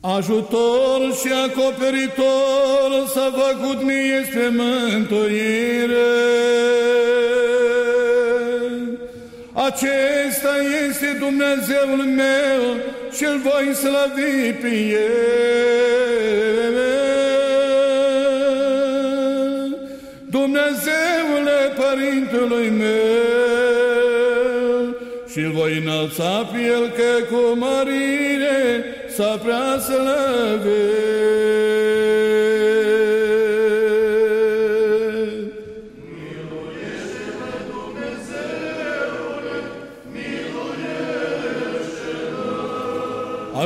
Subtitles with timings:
[0.00, 5.94] Ajutor și acoperitor s-a făcut mie spre mântuire.
[9.52, 10.54] Acesta
[10.88, 12.76] este Dumnezeul meu
[13.16, 15.08] și îl voi slăvi pe El.
[20.30, 23.36] Dumnezeule Părintelui meu
[25.30, 28.84] și îl voi înălța pe El că cu mărire
[29.18, 29.78] să prea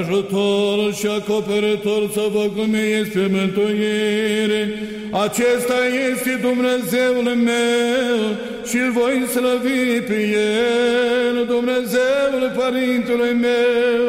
[0.02, 0.12] slăvește.
[0.12, 4.62] ajutor și acoperitor să vă gâmiți pe mântuire.
[5.24, 5.78] Acesta
[6.10, 8.18] este Dumnezeul meu
[8.68, 14.02] și îl voi slăvi pe El, Dumnezeul Părintelui meu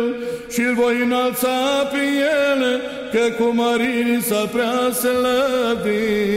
[0.51, 2.81] și îl voi înalța pe El,
[3.12, 6.34] că cu mărini să prea slăvit.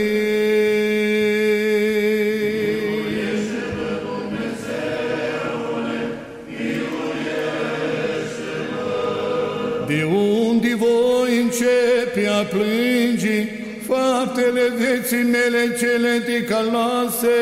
[12.39, 13.47] A plângi
[13.87, 17.39] faptele vieții mele cele ticăloase,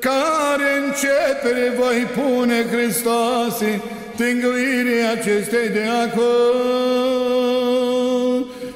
[0.00, 3.80] care începere voi pune Hristoase,
[4.16, 7.40] tânguirii acestei de acolo,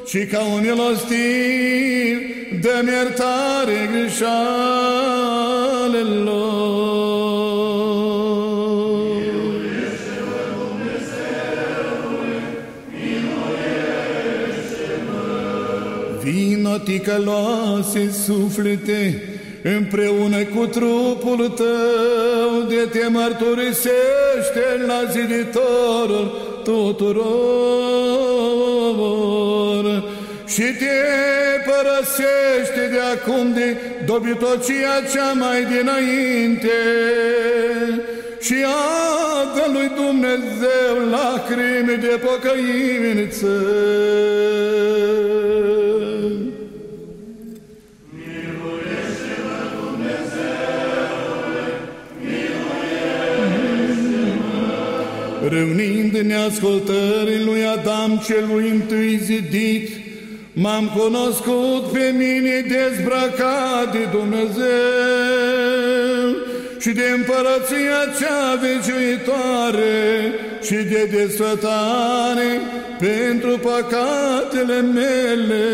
[0.07, 2.19] și ca un milostiv
[2.61, 4.65] dă-mi iertare greșalelor.
[16.79, 19.23] Ticăloase suflete,
[19.63, 27.95] împreună cu trupul tău de te mărturisește la ziditorul tuturor
[30.47, 30.97] și te
[31.67, 36.79] părăsește de acum de dobitocia cea mai dinainte
[38.41, 43.53] și adă lui Dumnezeu lacrimi de pocăință.
[55.49, 59.91] Râvnind în ascultării lui Adam celui întâi zidit,
[60.53, 64.65] m-am cunoscut pe mine dezbrăcat de Dumnezeu
[66.81, 72.61] și de împărăția cea veciuitoare și de desfătare
[72.99, 75.65] pentru păcatele mele.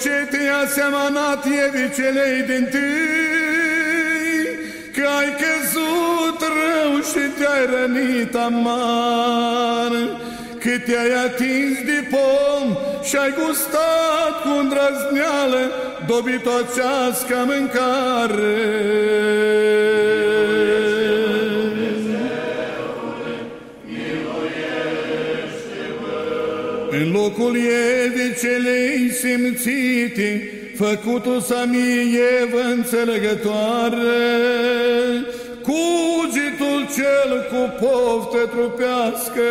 [0.00, 4.46] Ce te-a asemănat Evii celei din tâi,
[4.94, 9.92] că ai căzut rău și te-ai rănit amar,
[10.60, 15.72] că te-ai atins de pom și ai gustat cu îndrăzneală
[16.06, 18.88] dobitocească mâncare.
[26.90, 34.06] În locul Evei celei simțite, făcut-o să mie Evă înțelegătoare,
[35.62, 39.48] cugitul cel cu poftă trupească,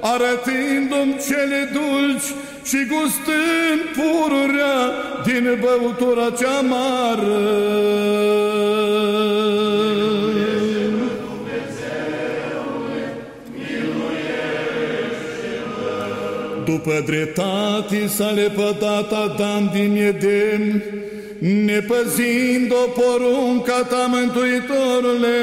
[0.00, 2.28] arătându-mi cele dulci
[2.64, 4.78] și gustând pururea
[5.24, 8.25] din băutura cea mare.
[16.66, 20.82] După dreptate s-a lepădat Adam din Eden,
[21.38, 25.38] nepăzind o porunca ta, Mântuitorule.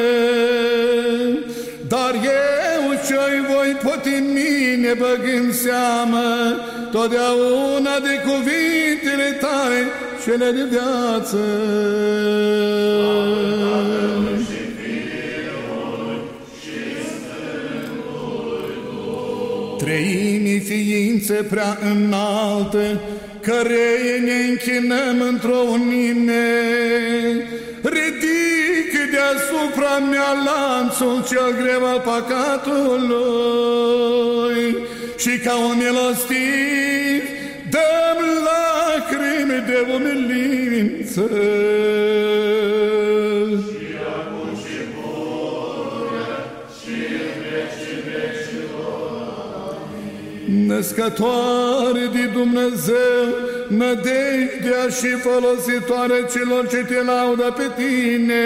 [1.87, 3.77] Dar eu ce-i voi
[4.33, 6.29] mine băgând seamă
[6.91, 9.81] totdeauna de cuvintele tale
[10.23, 11.37] cele de viață.
[13.77, 14.42] Amin.
[19.83, 23.01] Treimi ființe prea înaltă,
[23.41, 26.49] cărei ne închinăm într-o unime.
[27.81, 32.97] Ridic deasupra mea lanțul cel greu al păcatului
[35.17, 37.23] și ca un milostiv
[37.69, 41.29] dăm lacrimi de umilință.
[50.73, 53.23] Născătoare de Dumnezeu,
[53.67, 58.45] nădejdea și folositoare celor ce te laudă pe tine.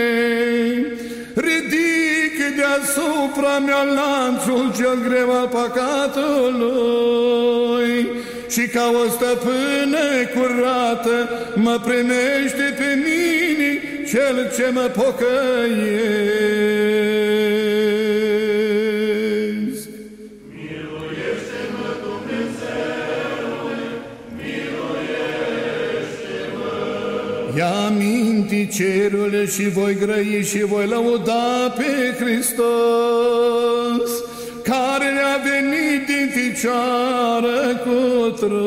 [1.34, 6.48] Ridică deasupra mea lanțul cel greu al păcatului
[8.50, 11.16] și ca o stăpână curată
[11.56, 13.70] mă primește pe mine
[14.12, 16.38] cel ce mă pocăiesc.
[27.68, 34.12] Ia minti cerule și voi grăi și voi lăuda pe Hristos,
[34.64, 38.58] care ne-a venit din ficioară cu trup.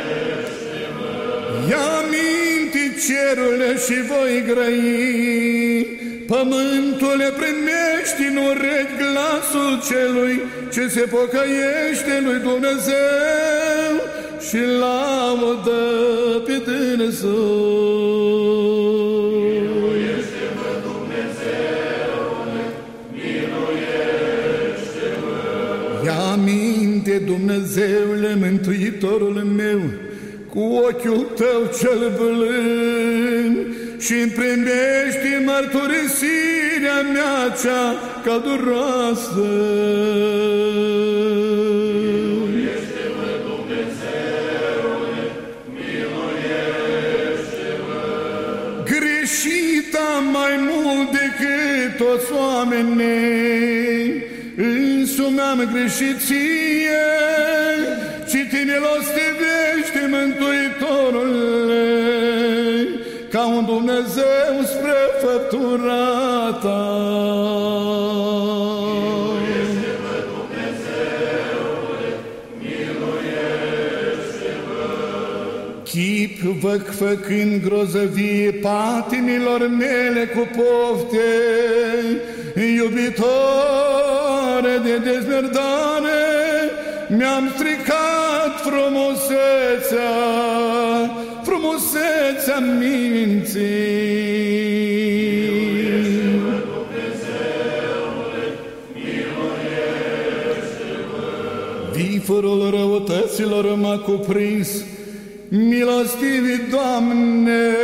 [1.69, 5.64] Ia minti cerule și voi grăi,
[6.27, 10.35] Pământul primești în urechi glasul celui
[10.73, 13.93] ce se pocăiește lui Dumnezeu
[14.47, 15.81] și laudă
[16.45, 17.35] pe dânsul.
[19.41, 22.63] Miluiește-mă, Dumnezeule,
[23.11, 24.19] miluiește-mă.
[26.05, 29.81] Ia minte, Dumnezeule, Mântuitorul meu,
[30.49, 33.57] cu ochiul tău cel blând
[34.05, 37.85] și îmi primești mărturisirea mea cea
[38.23, 39.47] călduroasă.
[42.53, 45.23] Miluiește-mă, Dumnezeule,
[45.75, 46.85] miluiește-mă.
[48.91, 54.23] Greșit am mai mult decât toți oamenii,
[54.55, 57.05] însumi am greșit ție,
[58.29, 59.94] ci te milostivește,
[63.35, 66.83] ca un Dumnezeu spre făptura ta.
[69.41, 72.11] Miluiește-mă, Dumnezeule,
[72.59, 73.35] miluiește-mă.
[75.83, 81.31] Chip văc făcând grozăvie patimilor mele cu pofte,
[82.77, 83.15] iubitoare
[84.83, 86.23] de dezmerdare,
[87.07, 90.13] mi-am stricat frumusețea,
[91.75, 93.61] frumusețea minții.
[95.51, 98.43] Miluiește-mă, Dumnezeule,
[98.93, 100.35] miluiește-mă.
[101.93, 104.69] Viforul răutăților m-a cuprins,
[105.49, 107.75] milostivi, Doamne,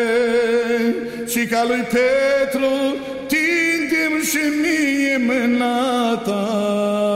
[1.28, 2.70] și ca lui Petru,
[3.28, 7.11] tindem și mie mâna ta.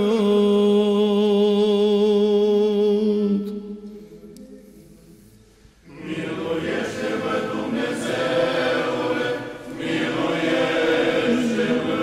[6.07, 9.29] Miluiește-mă, Dumnezeule,
[9.79, 12.03] miluiește-mă.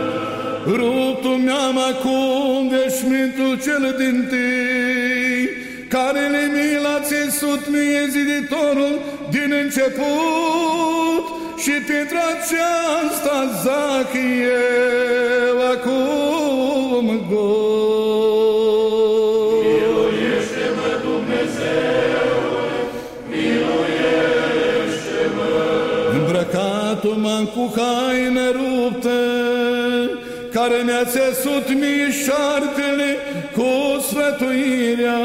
[0.65, 4.82] Ruptul mi-am acum veșmintul cel din tâi,
[5.95, 8.95] care le mila țesut mie ziditorul
[9.29, 11.23] din început
[11.63, 14.11] și pentru aceasta zac
[15.49, 18.73] eu acum gol.
[19.65, 22.77] Miluiește-mă, Dumnezeule,
[23.29, 24.33] miluiește-mă.
[26.17, 29.19] Îmbrăcatul m-am cu haine ruptă,
[30.53, 33.09] care mi-a țesut mie șartele
[33.55, 33.69] cu
[34.07, 35.21] sfătuirea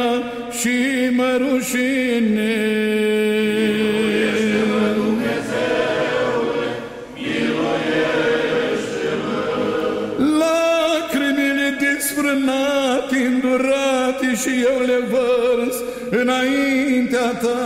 [0.60, 0.76] și
[1.16, 2.54] mă rușine.
[3.58, 6.68] Miluiește-mă, Dumnezeule,
[7.14, 8.22] miluiește-mă.
[10.40, 15.76] Lacrimile desfrânate, îndurate și eu le vărs
[16.10, 17.60] înaintea ta.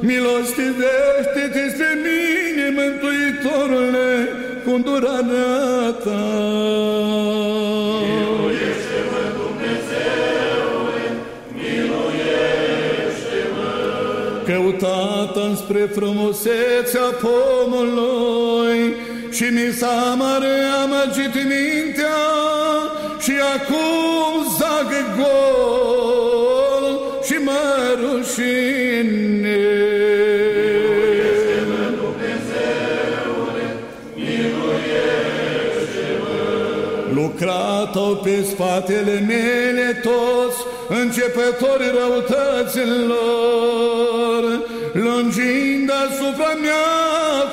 [0.00, 4.10] Milostivește-te spre mine, Mântuitorule,
[4.64, 6.93] cu îndurarea ta.
[15.44, 18.94] Căutată spre frumusețea pomului
[19.30, 22.22] și mi s-a mare amăgit mintea
[23.18, 26.84] și acum zac gol
[27.22, 29.58] și mă rușine.
[37.14, 40.58] Lucrat-au pe spatele mele toți
[40.88, 43.53] începătorii răutăților,
[45.24, 46.84] lungind asupra mea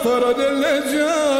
[0.03, 1.30] fără de legea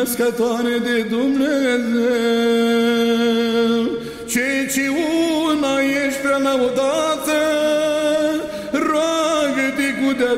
[0.00, 2.00] născătoare de Dumnezeu,
[4.26, 4.84] cei ce
[5.44, 5.74] una
[6.06, 7.40] ești prea laudată,
[8.72, 10.30] roagă-te cu de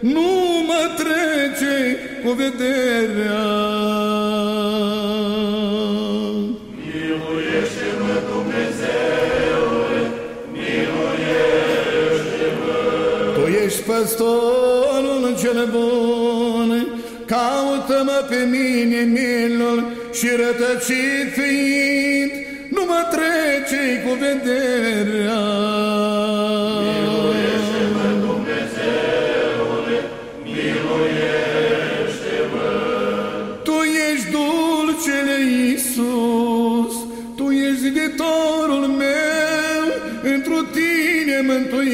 [0.00, 0.30] nu
[0.66, 1.76] mă trece
[2.24, 3.44] cu vederea.
[6.86, 10.02] Miluiește-mă, Dumnezeule,
[10.52, 11.98] miluiește-mă.
[13.34, 16.70] Tu ești păstorul cel bun,
[17.26, 22.32] caută-mă pe mine milul și rătăcit fiind,
[22.70, 25.42] nu mă trece cu vederea.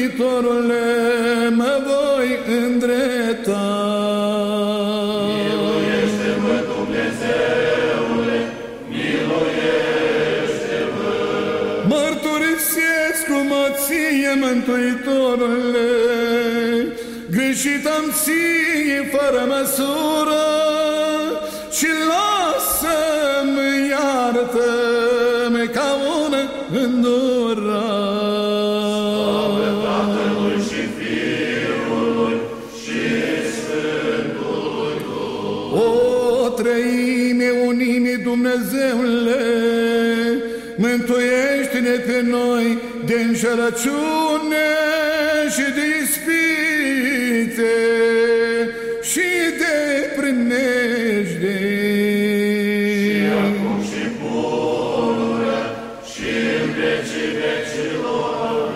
[0.01, 0.85] Mântuitorule,
[1.49, 2.29] mă voi
[2.63, 3.67] îndrepta.
[5.27, 8.39] Miluiește-mă, Dumnezeule,
[8.89, 9.91] miluiește-mă.
[11.87, 15.89] Mărturisesc cu mă ție, Mântuitorule,
[17.31, 20.50] greșit am ție fără măsură
[38.31, 39.43] Dumnezeule,
[40.75, 44.67] mântuiește-ne pe noi de înșelăciune
[45.55, 47.73] și de ispite
[49.01, 49.29] și
[49.61, 49.75] de
[50.17, 51.59] primejde.
[53.43, 55.63] Acum și pururea
[56.11, 56.29] și
[56.61, 58.73] în vecii vecilor.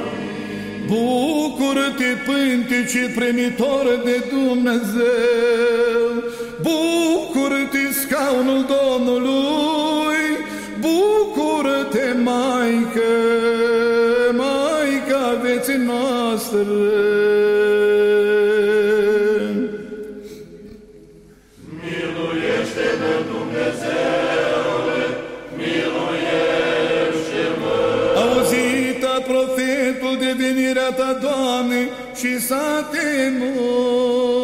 [0.87, 5.34] Bucură-te, pântece primitor de Dumnezeu,
[16.55, 17.03] noastre.
[21.81, 25.03] Miluiește-mă, Dumnezeule,
[25.57, 26.65] miluiește-mă.
[28.23, 31.81] Auzita profetul de venirea ta, Doamne,
[32.19, 34.35] și s-a temut,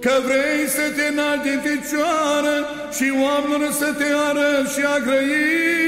[0.00, 2.56] că vrei să te înalți în picioară
[2.96, 5.87] și oamenilor să te arăți și a grăit,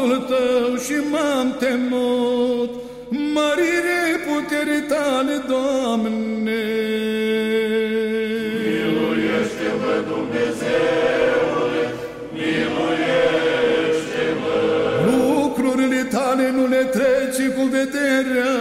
[0.00, 2.70] auzul tău și m-am temut,
[3.08, 6.64] mărire puterii tale, Doamne.
[8.64, 11.84] Miluiește-mă, Dumnezeule,
[12.32, 13.40] miluiește-mă.
[15.10, 18.56] Lucrurile tale nu le trece cu vederea,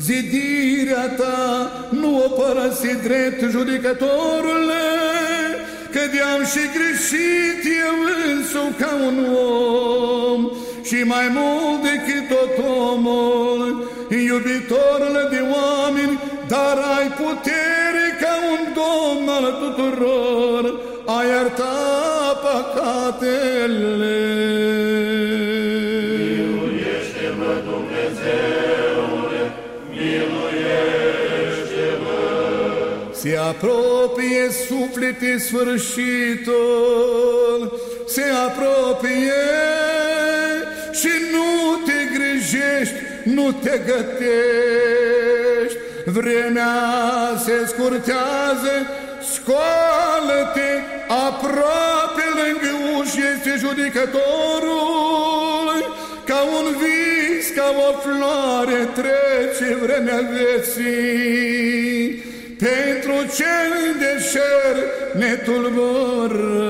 [0.00, 4.89] zidirea ta nu o părăsi drept judecătorule,
[6.10, 7.96] că de-am și greșit eu
[8.30, 9.18] însumi ca un
[10.32, 10.40] om
[10.84, 19.28] și mai mult decât tot omul, iubitorul de oameni, dar ai putere ca un domn
[19.28, 20.64] al tuturor,
[21.06, 21.76] a ierta
[22.42, 24.29] păcatele.
[33.50, 36.58] Apropie suflete sfârșitul,
[38.06, 39.42] se apropie
[40.92, 45.78] și nu te grijești, nu te gătești.
[46.04, 46.76] Vremea
[47.44, 48.74] se scurtează,
[49.34, 50.70] scoală-te,
[51.28, 55.78] aproape lângă uși este judecătorul,
[56.24, 62.04] ca un vis, ca o floare trece vremea vieții,
[62.60, 64.74] pentru cel de cer
[65.20, 66.68] ne tulbură.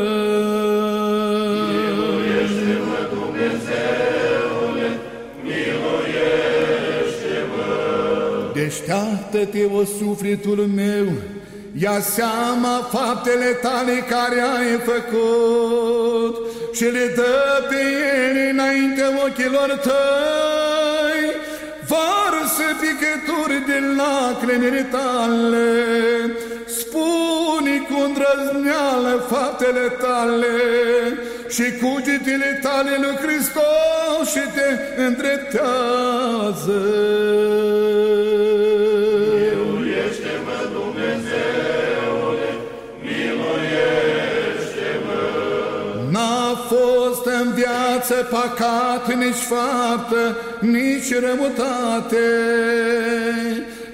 [1.70, 4.88] Miluiește-mă, Dumnezeule,
[5.42, 6.50] miluiește-mă.
[8.54, 11.06] Deșteaptă-te, o sufletul meu,
[11.78, 16.35] ia seama faptele tale care ai făcut
[16.73, 17.80] și le dă pe
[18.28, 20.60] ele înainte ochilor tăi.
[21.90, 25.70] Varsă picături de lacrimile tale,
[26.66, 30.58] spune cu îndrăzneală faptele tale
[31.49, 34.69] și cugetele tale lui Hristos și te
[35.02, 36.80] îndreptează.
[46.73, 52.28] Fost în viață păcat, nici faptă, nici rămutate,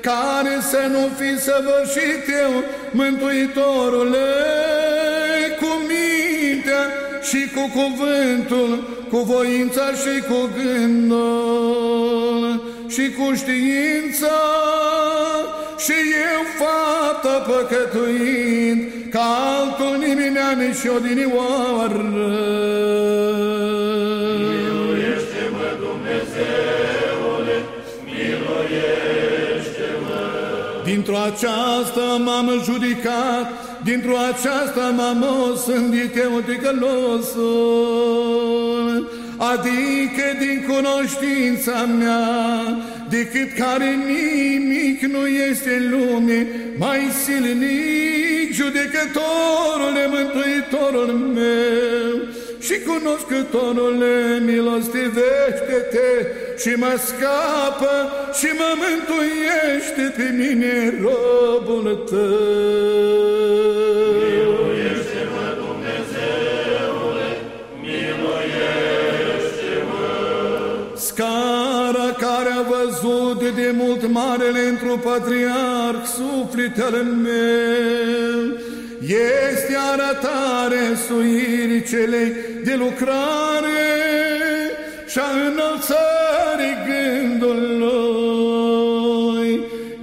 [0.00, 2.52] care să nu fi săvârșit eu,
[2.90, 4.32] Mântuitorule,
[5.60, 6.84] cu mintea
[7.22, 8.72] și cu cuvântul,
[9.10, 12.36] cu voința și cu gândul
[12.88, 14.36] și cu știința.
[15.78, 15.92] Și
[16.32, 19.26] eu faptă păcătuind ca
[19.58, 22.02] altul nimeni nici odinioară.
[24.52, 27.56] Miluiește-mă, Dumnezeule,
[28.04, 29.30] miluiește-mă.
[30.84, 33.46] Dintr-o aceasta m-am judicat,
[33.84, 37.46] dintr-o aceasta m-am osândit eu ticălosul,
[39.36, 42.24] adică din cunoștința mea,
[43.10, 46.46] decât care nimic nu este în lume,
[46.78, 52.12] mai silnic judecătorule, mântuitorul meu,
[52.60, 56.26] și cunoscătorule, milostivește-te
[56.58, 57.94] și mă scapă
[58.38, 63.36] și mă mântuiește pe mine, robul tău.
[73.46, 78.40] Văzut de mult marele într-un patriarh sufletele meu,
[79.00, 82.32] este arătare suirii celei
[82.64, 83.84] de lucrare
[85.06, 87.90] și a înălțării gândului.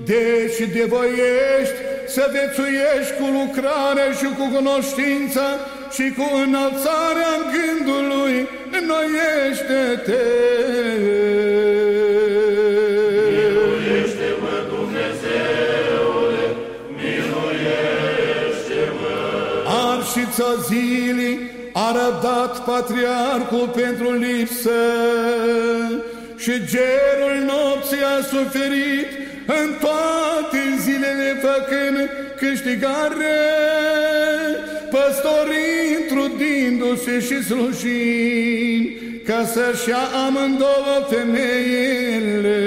[0.06, 5.48] Deci de voiești să vețuiești cu lucrarea și cu cunoștința
[5.92, 8.36] și cu înălțarea gândului,
[8.78, 10.24] înnoiește-te.
[20.34, 21.40] Arșița zilii
[21.74, 24.82] a răbdat patriarhul pentru lipsă
[26.38, 29.08] și gerul nopții a suferit
[29.46, 33.40] în toate zilele făcând câștigare,
[34.92, 38.90] păstorii trudindu-se și slujind
[39.26, 42.58] ca să-și ia amândouă femeile.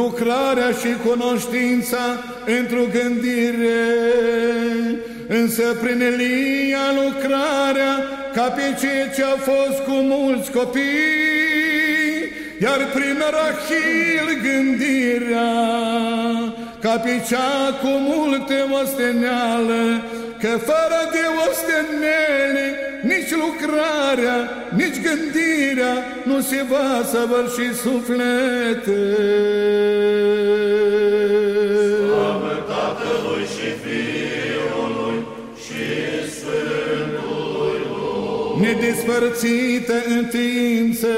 [0.00, 2.04] Lucrarea și cunoștința
[2.58, 3.84] într-o gândire.
[5.28, 7.94] însă prin Elia lucrarea,
[8.34, 12.18] ca pe cei ce au fost cu mulți copii,
[12.64, 15.52] iar prin Rahil gândirea,
[16.80, 19.82] ca pe cea cu multe osteneală,
[20.40, 29.00] că fără de ostenele, nici lucrarea, nici gândirea nu se va săvârși suflete.
[32.06, 35.26] Slavă Tatălui și Fiului
[35.64, 35.84] și
[36.36, 38.66] Sfântului Lui.
[38.66, 41.16] Nedespărțită în ființă,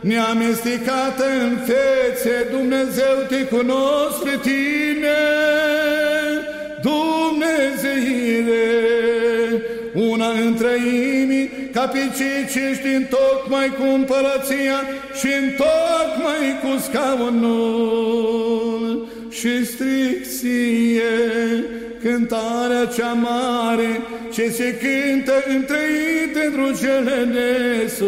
[0.00, 5.18] neamestecată în fețe, Dumnezeu te cunosc pe tine,
[6.82, 7.27] Dumnezeire,
[9.94, 10.76] una între
[11.22, 14.80] imii, ca pe cei ce ești în tocmai cu împărăția
[15.18, 18.38] și în tocmai cu scaunul
[19.30, 21.14] și stricție,
[22.02, 24.00] cântarea cea mare
[24.32, 28.06] ce se cântă întreit pentru cele de sus.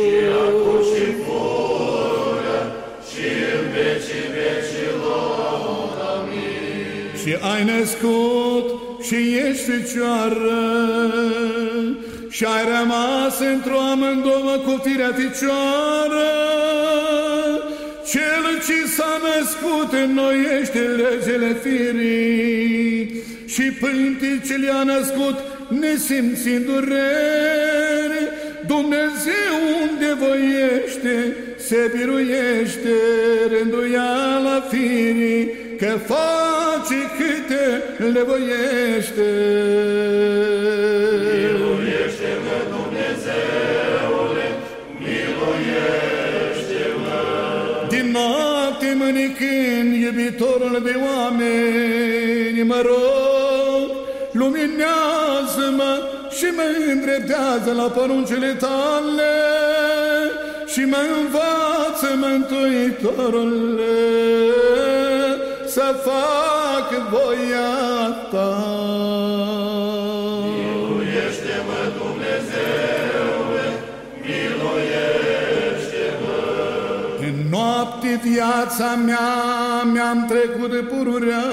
[0.00, 0.14] Și
[0.46, 2.60] acum și fură
[3.10, 5.88] și în vecii vecilor.
[6.14, 7.10] Amin.
[7.22, 9.14] și ai născut și
[9.48, 10.60] ești fecioară.
[12.28, 16.28] Și ai rămas într-o amândouă cu firea ficioară.
[18.10, 23.22] Cel ce s-a născut înnoiește legele firii.
[23.46, 25.36] Și pâinte ce le-a născut
[25.68, 28.22] nesimțind durere,
[28.66, 31.36] Dumnezeu unde voiește
[31.70, 32.94] se biruiește
[33.50, 35.50] rânduiala firii,
[35.80, 37.64] că face câte
[38.12, 39.28] le voiește.
[41.32, 44.48] Miluiește-mă, Dumnezeule,
[44.98, 46.00] miluiește-mă.
[47.88, 53.88] Din noapte mânicând iubitorul de oameni, mă rog,
[54.32, 55.92] luminează-mă
[56.30, 59.34] și mă îndreptează la poruncile tale
[60.66, 63.98] și mă învață, Mântuitorule,
[65.74, 67.70] să fac voia
[68.30, 68.50] ta.
[70.56, 73.66] Miluiește-mă, Dumnezeule,
[74.22, 75.30] miluiește-mă.
[77.18, 79.32] În noapte viața mea
[79.92, 81.44] mi-am trecut de pururea,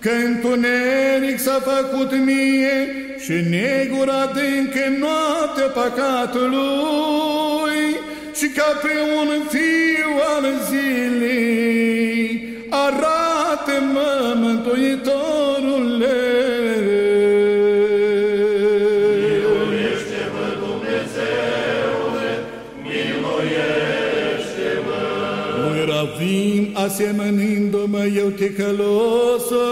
[0.00, 2.76] că întuneric s-a făcut mie
[3.18, 7.51] și negura adâncă în noaptea păcatului
[8.42, 12.22] și ca pe un fiu al zilei,
[12.70, 16.20] arată-mă, Mântuitorule.
[19.20, 22.30] Miluiește-mă, Dumnezeule,
[22.82, 23.82] miluiește-mă.
[25.62, 29.64] Lui Ravim, asemănindu-mă eu ticălosă,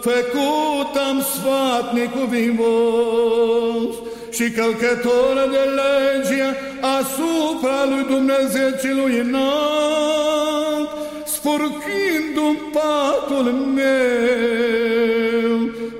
[0.00, 3.94] făcut am sfatnic cuvimos
[4.36, 6.50] și călcător de legea
[6.98, 10.90] asupra lui Dumnezeu celui înalt,
[11.24, 15.50] spurcându-mi patul meu,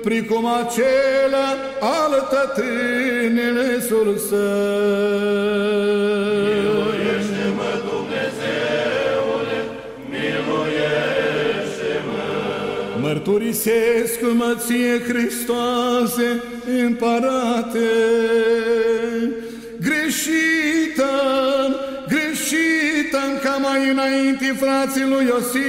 [0.03, 3.79] precum acela al tătrânele
[4.29, 5.57] său.
[13.07, 16.43] Mărturisesc cu măție Hristoase,
[16.85, 17.89] împărate,
[19.81, 21.11] greșită,
[22.07, 25.63] greșită ca mai înainte frații lui Iosif,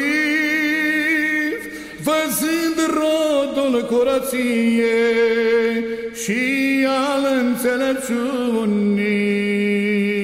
[2.02, 5.84] văzând rodul curăției
[6.22, 6.40] și
[6.86, 10.17] al înțelepciunii.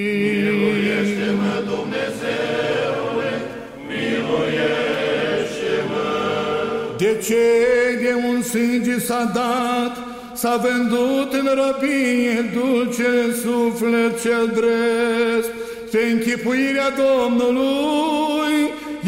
[7.25, 9.97] Ce de un sânge s-a dat,
[10.35, 15.53] s-a vândut în robie dulce suflet cel drept,
[15.91, 18.55] pe închipuirea Domnului,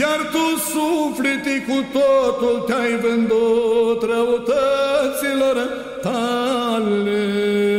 [0.01, 5.57] iar tu suflete cu totul te-ai vândut răutăților
[6.03, 7.76] tale.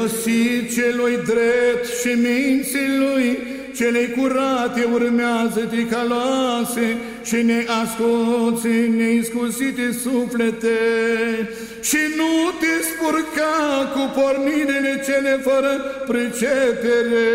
[0.00, 3.38] Lui Iosif celui drept și minții lui
[3.76, 10.78] cele curate urmează ticaloase și neascuți, neiscusite suflete
[11.82, 15.72] și nu te spurca cu pornirile cele fără
[16.06, 17.28] pricepere,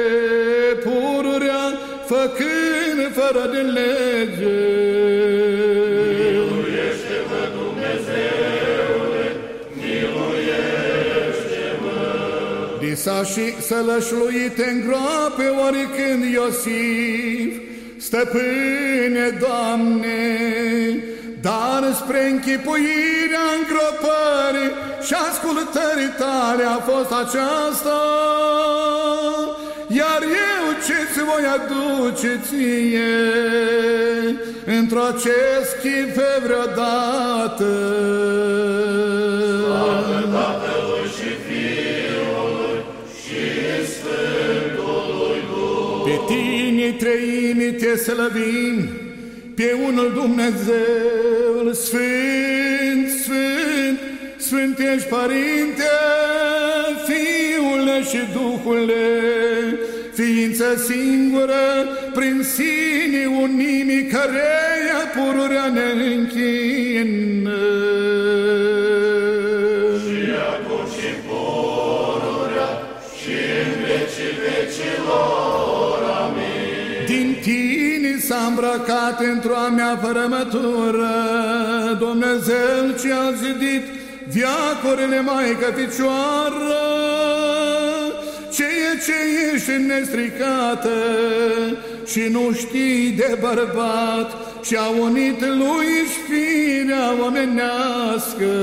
[0.83, 4.94] pururea făcând fără de lege.
[13.05, 17.53] S-a și sălășluit în groape oricând Iosif,
[17.97, 20.23] stăpâne, Doamne,
[21.41, 24.71] dar spre închipuirea îngropării
[25.05, 27.99] și ascultării tale a fost aceasta,
[29.87, 33.13] iar eu ce-ți voi aduce ție
[34.79, 36.15] într-o acest chip
[36.45, 37.71] vreodată.
[39.63, 40.84] Slavă Tatălui
[46.97, 48.89] treimi te slăvim,
[49.55, 53.99] pe unul Dumnezeu, Sfânt, Sfânt,
[54.37, 55.91] Sfânt ești Părinte,
[57.05, 58.93] Fiule și Duhule,
[60.13, 67.44] ființă singură, prin sine unimii, căreia pururea ne închină.
[78.75, 81.07] Îmbrăcat într-o a mea fărămătură,
[81.99, 83.83] Dumnezeu ce a zidit
[84.27, 86.83] viacurile Maică Ficioară,
[88.51, 89.13] ceea ce
[89.53, 90.89] ești nestricată
[92.05, 94.31] și nu știi de bărbat
[94.63, 95.87] și a unit lui
[96.27, 98.53] firea omenească.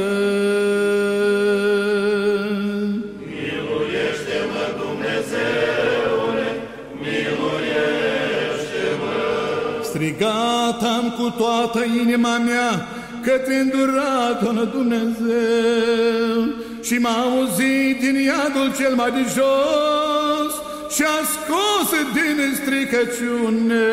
[10.22, 12.86] Strigat am cu toată inima mea
[13.22, 20.52] către înduratul Dumnezeu și m-a auzit din iadul cel mai de jos
[20.94, 23.86] și a scos din stricăciune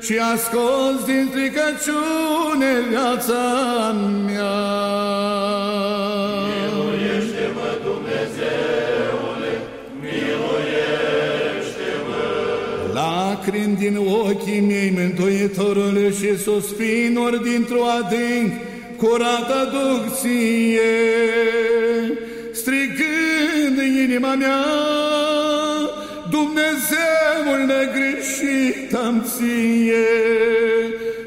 [0.00, 3.94] și a scos din stricăciune viața
[4.26, 4.88] mea.
[13.48, 18.52] Lacrimi din ochii mei, Mântuitorule, și suspinuri dintr-o adânc,
[18.96, 20.80] curat aduc ție,
[22.52, 24.64] strigând în inima mea,
[26.30, 30.06] Dumnezeul negreșit am ție,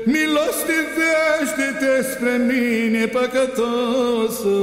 [0.04, 4.62] milostivește-te spre mine, păcătosul.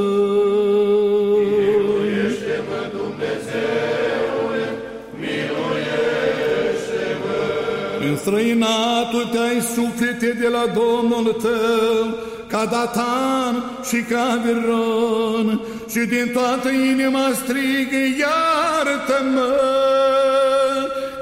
[8.21, 13.55] Străinatul te-ai suflete de la Domnul tău, ca Datan
[13.89, 19.61] și ca Viron, și din toată inima strigă, iartă-mă,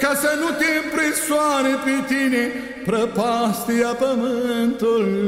[0.00, 2.50] ca să nu te impresoare pe tine
[2.86, 5.26] prăpastia pământului.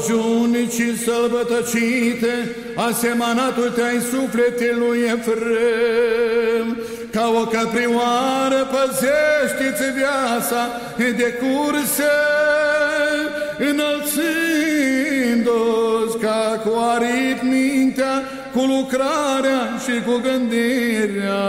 [0.00, 6.76] Ca o junicii sălbătăcite, asemănatul te-ai suflete lui Efrem,
[7.12, 12.12] ca o căprioară păzește-ți viața de curse,
[13.58, 14.18] înălțându-ți
[16.18, 21.40] ca cu aripi mintea, cu lucrarea și cu gândirea.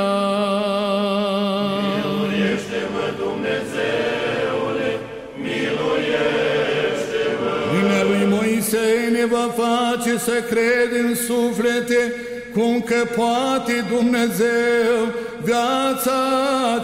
[8.72, 12.14] Lui Moise ne va face să cred în suflete
[12.54, 16.20] cum că poate Dumnezeu viața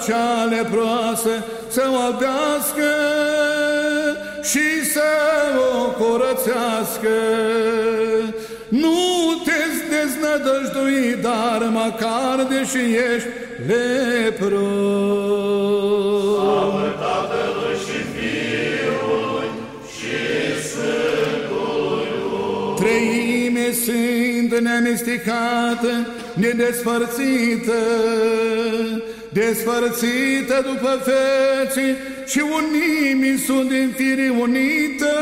[0.08, 2.92] cea leproasă să o abească
[4.42, 5.10] și să
[5.76, 7.16] o curățească.
[8.68, 9.52] Nu te
[9.90, 12.84] deznădăjdui, dar măcar deși
[13.16, 13.30] ești
[13.68, 14.98] lepros.
[23.88, 27.82] Treime sunt neamestecată, nedespărțită,
[29.30, 31.96] despărțită după feții
[32.26, 35.16] și unimii sunt din fire unită.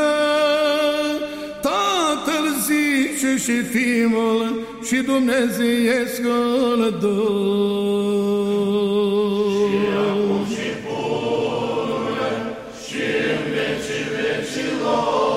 [1.62, 7.16] Tatăl zice și Fiul și Dumnezeiescul Duh.
[10.52, 12.36] Și pururea
[12.86, 13.02] și
[13.32, 15.35] în vecii vecilor.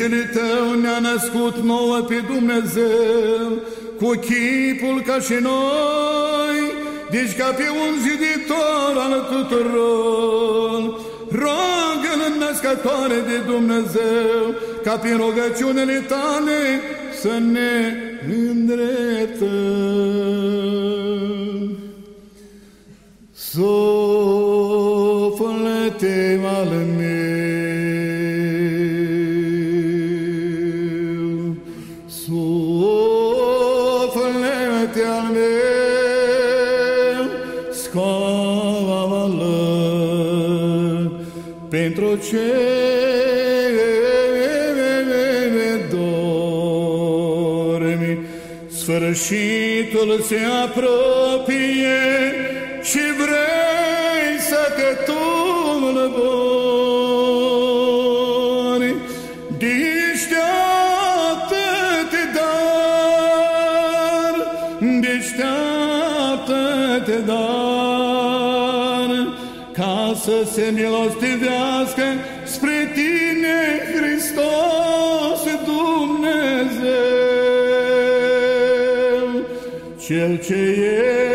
[0.00, 0.10] Amin.
[0.10, 3.62] Pântecele tău ne-a născut nouă pe Dumnezeu,
[3.98, 6.72] cu chipul ca și noi,
[7.10, 11.00] deci ca pe un ziditor al tuturor.
[11.30, 16.80] Roagă-L născătoare de Dumnezeu, ca prin rugăciunile tale
[17.20, 17.94] să ne
[18.48, 19.50] îndreptăm.
[23.32, 24.70] Suflete
[25.36, 27.09] suflete al meu,
[42.28, 42.46] ce
[45.90, 48.12] dormi,
[48.70, 51.09] sfârșitul se apropie
[70.30, 72.02] să se milostivească
[72.44, 73.58] spre tine,
[73.94, 77.00] Hristos Dumnezeu,
[80.06, 80.60] Cel ce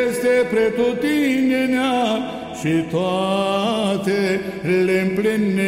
[0.07, 2.03] este pretutinenea
[2.59, 4.41] și toate
[4.85, 5.65] le împlinește.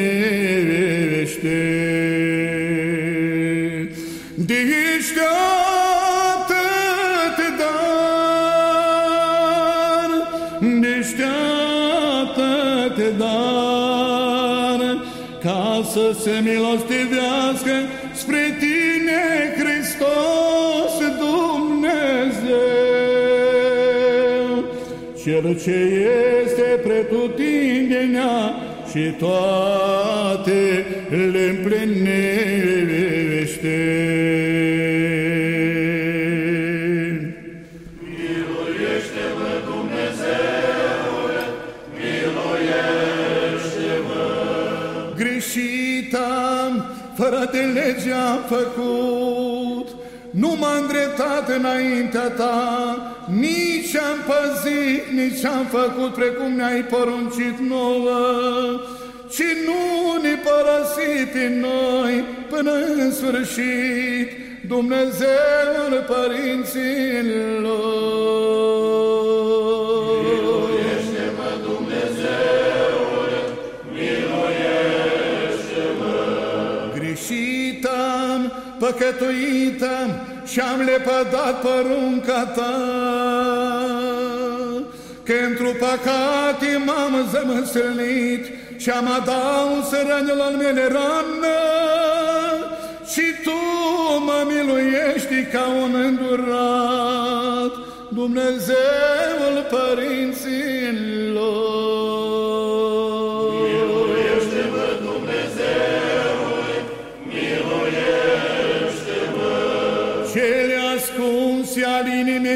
[16.14, 17.76] Se milostivească
[18.14, 19.22] spre tine,
[19.58, 22.58] Hristos Dumnezeu,
[25.24, 25.78] Cel ce
[26.44, 28.56] este pretutindenea
[28.90, 30.86] și toate
[31.32, 32.28] le împlinește.
[48.48, 49.88] Făcut,
[50.30, 58.20] nu m-am îndreptat înaintea ta, nici am păzit, nici am făcut precum ne-ai poruncit nouă,
[59.30, 59.82] ci nu
[60.22, 64.30] ne părăsi pe noi până în sfârșit,
[64.68, 66.88] Dumnezeul părinților.
[78.88, 82.76] Am, păcătuit am și am lepădat porunca ta.
[85.24, 88.46] Că într-o păcate m-am zămăsălit
[88.78, 91.58] și am adaus rănilor mele rană.
[93.12, 93.60] Și tu
[94.26, 97.72] mă miluiești ca un îndurat,
[98.10, 100.98] Dumnezeul părinților.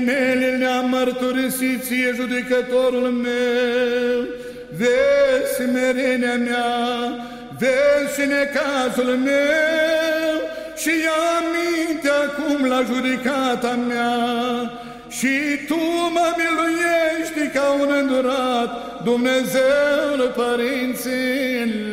[0.05, 4.19] Mele le-am mărturisit ție, judecătorul meu.
[4.77, 6.69] Vezi smerenia mea,
[7.59, 10.37] vezi și necazul meu
[10.81, 14.15] și ia aminte acum la judecata mea.
[15.09, 15.35] Și
[15.67, 15.79] tu
[16.15, 18.69] mă miluiești ca un îndurat,
[19.03, 21.91] Dumnezeul părinților.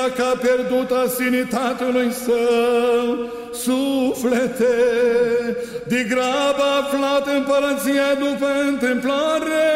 [0.00, 4.76] Oricând dacă a pierdut asinitatea lui său, suflete,
[5.86, 9.70] de grab aflat împărăția după întâmplare,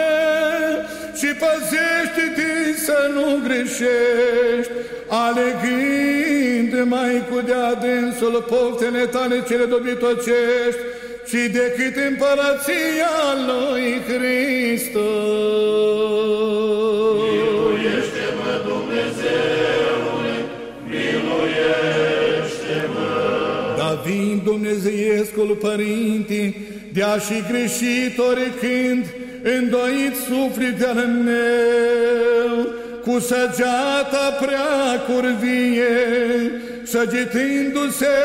[1.16, 4.72] și păzește-te să nu greșești,
[5.08, 10.82] alegând mai cu de adânsul poftele tale cele dobitocești,
[11.26, 13.14] ci decât împărăția
[13.46, 15.04] lui Hristos.
[24.54, 26.54] Dumnezeiescul Părinte,
[26.92, 29.04] de-a și greșit oricând,
[29.42, 32.54] îndoit sufletele meu,
[33.04, 35.94] cu săgeata prea curvie,
[36.82, 38.16] săgetându-se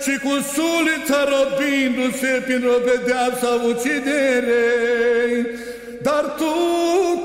[0.00, 5.46] și cu sulița robindu-se prin robedeapsa uciderei.
[6.06, 6.52] Dar tu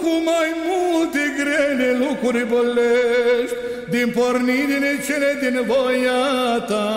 [0.01, 3.57] cu mai multe grele lucruri bolești,
[3.89, 6.23] din pornirile cele din voia
[6.67, 6.88] ta.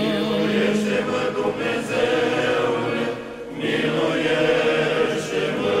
[0.00, 3.04] Miluiește-mă, Dumnezeule,
[3.58, 5.78] miluiește-mă.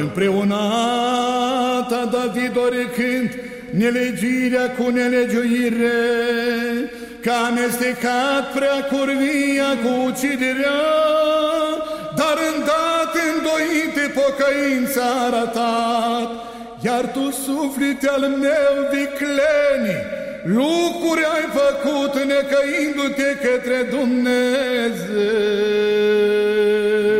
[0.00, 3.30] Împreunata David oricând
[3.70, 5.98] nelegirea cu nelegiuire,
[7.22, 10.48] că a amestecat prea curvia cu uciderea, dar
[11.00, 11.39] îndată
[13.70, 16.28] îndoite pocăința a arătat,
[16.84, 19.96] iar tu, suflete al meu vicleni,
[20.44, 25.00] lucruri ai făcut necăindu-te către Dumnezeu.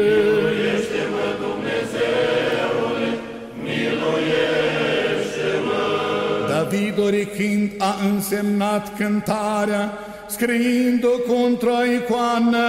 [0.07, 3.11] Miluiește-mă, Dumnezeule,
[3.63, 4.65] miluiește-mă.
[6.49, 12.69] David orichind a însemnat cântarea, scriind-o contra icoană,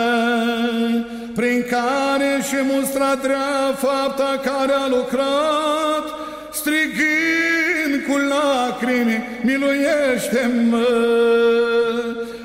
[1.36, 6.06] prin care și mustra dreapta fapta care a lucrat,
[6.52, 10.88] strigând cu lacrimi, miluiește-mă,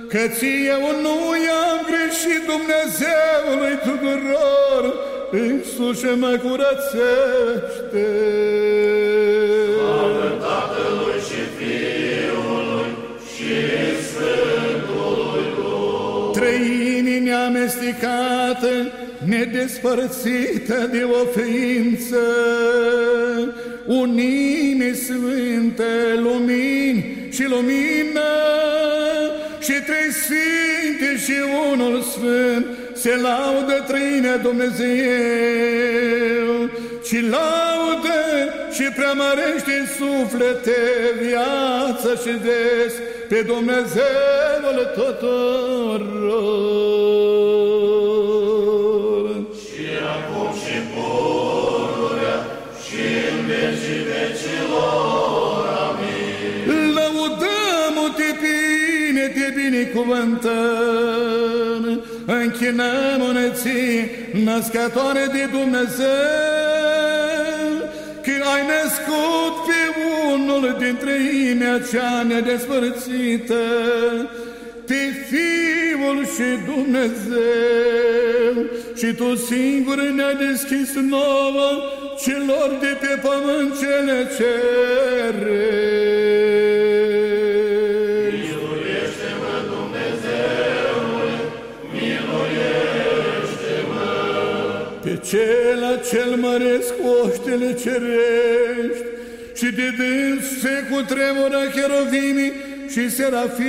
[0.09, 4.95] că ție nu i-am greșit Dumnezeului tuturor,
[5.31, 8.07] însuși mă curățește.
[9.77, 12.91] Slavă Tatălui și Fiului
[13.33, 13.55] și
[14.09, 16.76] Sfântului Duh.
[17.27, 18.93] μια μεστικάτε.
[19.25, 22.23] Nedespărțită de o ființă,
[23.87, 25.85] unime sfinte,
[26.17, 28.21] lumini și lumină,
[29.61, 31.35] și trei sfinte și
[31.73, 34.87] unul sfânt, se laudă trăinea Dumnezeu,
[37.05, 38.21] și laudă
[38.73, 40.81] și preamărește suflete,
[41.21, 42.95] viață și des
[43.29, 46.17] pe Dumnezeul tuturor.
[59.97, 64.11] Te binecuvântăm, închinăm-ne ție,
[64.45, 66.07] născătoare de Dumnezeu,
[68.23, 69.81] că ai născut pe
[70.33, 71.15] unul dintre
[71.51, 73.63] imea cea nedespărțită,
[74.87, 78.55] pe Fiul și Dumnezeu,
[78.97, 81.69] și Tu singur ne-ai deschis nouă
[82.23, 86.56] celor de pe pământ cele cerești.
[95.27, 99.05] Pe cela cel măresc oștele cerești
[99.55, 102.53] și de dâns se cutremură cheruvimii
[102.91, 103.65] și serafimii,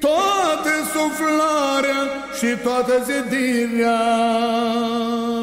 [0.00, 2.00] toată suflarea
[2.38, 4.00] și toată zedirea,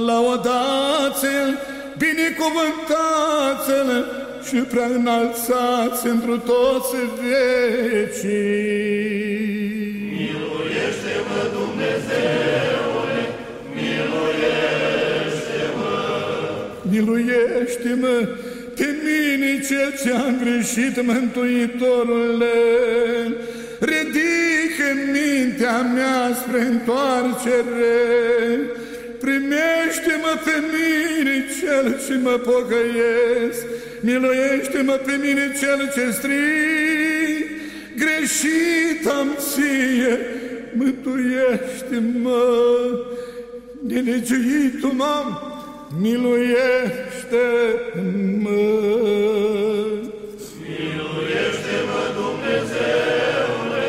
[0.06, 1.60] laudați-l,
[1.98, 3.90] binecuvântați-l
[4.48, 6.96] și prea înalțați întru toți
[8.22, 9.04] vecii.
[16.94, 18.28] Miluiește-mă
[18.76, 22.58] pe mine cel ce am greșit, Mântuitorule.
[23.80, 27.98] Ridică mintea mea spre întoarcere.
[29.20, 33.66] Primește-mă pe mine cel ce mă pocăiesc.
[34.02, 37.46] Miluiește-mă pe mine cel ce strig.
[37.98, 40.20] Greșit am ție,
[40.74, 42.42] mântuiește-mă.
[43.88, 45.53] Nelegiuitul m-am,
[46.00, 47.30] miluiește-mă.
[50.62, 53.86] Miluiește-mă, Dumnezeule,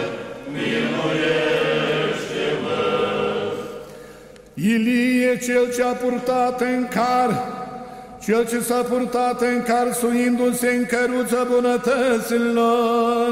[0.53, 1.63] miluiește-mă.
[4.55, 7.31] Ilie cel ce a purtat în car,
[8.25, 13.31] cel ce s-a purtat în car suindu-se în căruța bunătăților,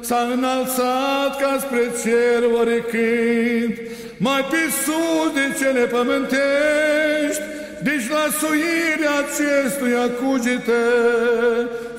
[0.00, 3.74] s-a înălțat ca spre cer oricând,
[4.18, 6.97] mai pe sus de cele pământești,
[7.82, 10.82] deci la suirea acestuia cugite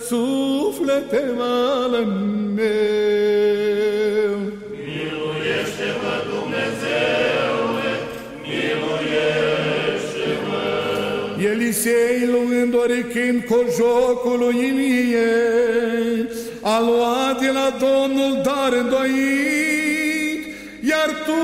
[0.07, 1.93] suflete al
[2.55, 4.35] meu.
[4.85, 7.91] Miluiește-mă, Dumnezeule,
[8.43, 10.63] miluiește-mă.
[11.51, 15.35] Elisei luând oricând cojocul lui Ilie,
[16.61, 20.41] a luat de la Domnul dar îndoit,
[20.81, 21.41] iar tu,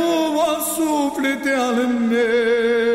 [0.50, 1.76] o suflete al
[2.10, 2.95] meu,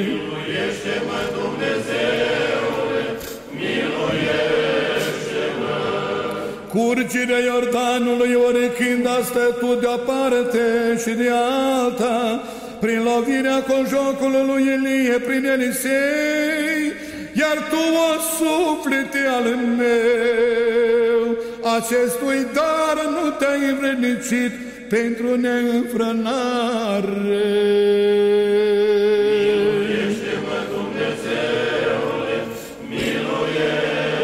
[0.07, 3.01] Miluiește-mă, Dumnezeule,
[3.59, 4.95] miluiește-mă.
[6.73, 10.65] Curgerea Iordanului oricând a stătut de-o parte
[11.03, 11.29] și de
[11.81, 12.43] alta,
[12.79, 16.83] prin lovirea conjocului lui Elie, prin Elisei,
[17.39, 21.19] iar tu, o suflete al meu,
[21.77, 24.53] acestui dar nu te-ai învrednicit
[24.89, 27.03] pentru neînfrânare.
[29.43, 32.37] Miluiește-mă, Dumnezeule,
[32.89, 34.15] miluiește-mă.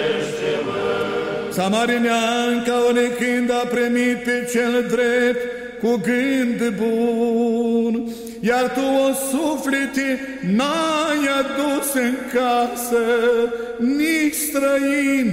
[1.50, 5.44] Samarineanca oricând a primit pe cel drept
[5.82, 7.94] cu gând bun,
[8.44, 13.04] iar tu o suflete n-ai adus în casă,
[13.78, 15.28] nici străin,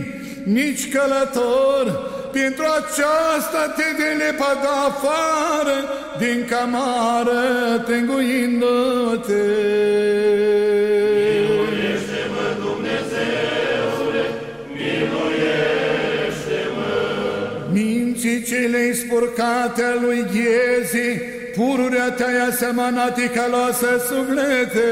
[0.44, 1.84] nici călător,
[2.32, 5.78] pentru aceasta te de lepăda afară
[6.18, 7.42] din camară,
[7.86, 9.46] tenguindu-te.
[11.14, 14.24] Miluiește-mă, Dumnezeule,
[14.72, 15.92] miluiește-mă.
[17.72, 24.90] Minții cele spurcate a lui Ghezi, pururea te-ai asemănat caloasă suflete,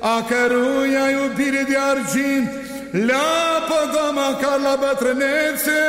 [0.00, 2.50] a căruia iubire de argint
[2.90, 5.82] leapă dama ca la bătrânețe,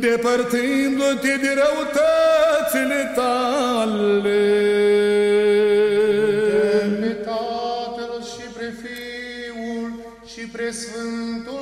[0.00, 4.42] depărtându-te de răutățile tale.
[7.00, 9.90] Pe Tatăl și pre Fiul
[10.26, 11.61] și pre Sfântul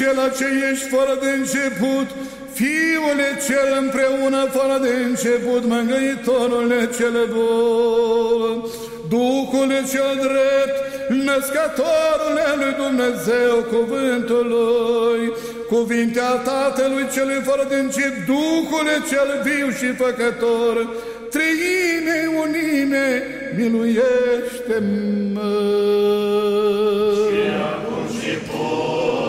[0.00, 2.08] Părinte cel ce ești fără de început,
[2.52, 8.56] Fiule cel împreună fără de început, mângâitorule cel bun,
[9.08, 10.76] Duhul cel drept,
[11.26, 15.20] născătorule lui Dumnezeu, cuvântului,
[15.70, 20.76] cuvintea Tatălui celui fără de încep, Duhul cel viu și făcător,
[21.34, 23.06] Treime, unime,
[23.56, 24.70] miluiește-mă!
[27.26, 27.42] Și
[27.72, 29.19] acum și pururea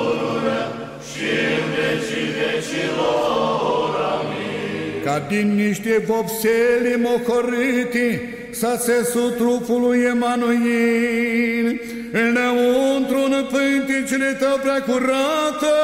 [5.04, 11.82] ca din niște vopsele mocorâte să țesu trupul lui Emanuel,
[12.12, 15.76] înăuntru în pânticile tău prea curată,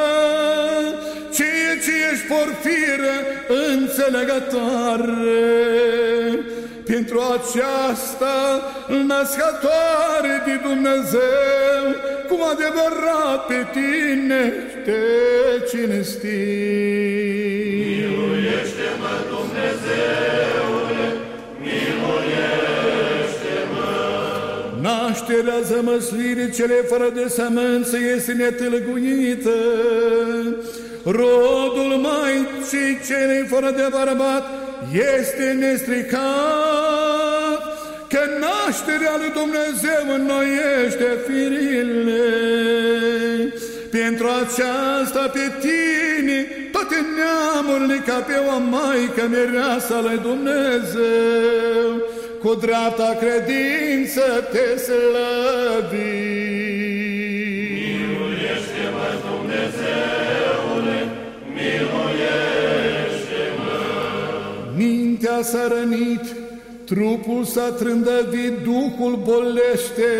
[1.33, 3.15] ceea ce ești porfiră
[3.73, 5.15] înțelegătoare.
[6.85, 8.35] Pentru aceasta,
[8.87, 11.83] născătoare de Dumnezeu,
[12.27, 14.53] cu adevărat pe tine
[14.85, 15.01] te
[15.69, 17.56] cinstim.
[19.87, 21.07] Miluiește-mă, Dumnezeule,
[21.63, 22.47] miluiește-mă.
[24.81, 29.57] Nașterea zămăslirii cele fără de sămânță este netâlguită.
[31.03, 34.45] Rodul Maicii celei fără de bărbat
[34.91, 36.21] este nestricat,
[38.09, 42.25] că nașterea lui Dumnezeu înnoiește firile.
[43.91, 46.47] Pentru aceasta pe tine
[46.77, 51.89] toate neamurile ca pe o maică mireasa lui Dumnezeu,
[52.41, 55.95] cu dreapta credință te slăvi.
[57.77, 60.99] Miluiește-mă, Dumnezeule,
[61.55, 62.57] miluiește-mă.
[64.77, 66.25] Mintea s-a rănit,
[66.85, 70.11] trupul s-a trândăvit, Duhul bolește,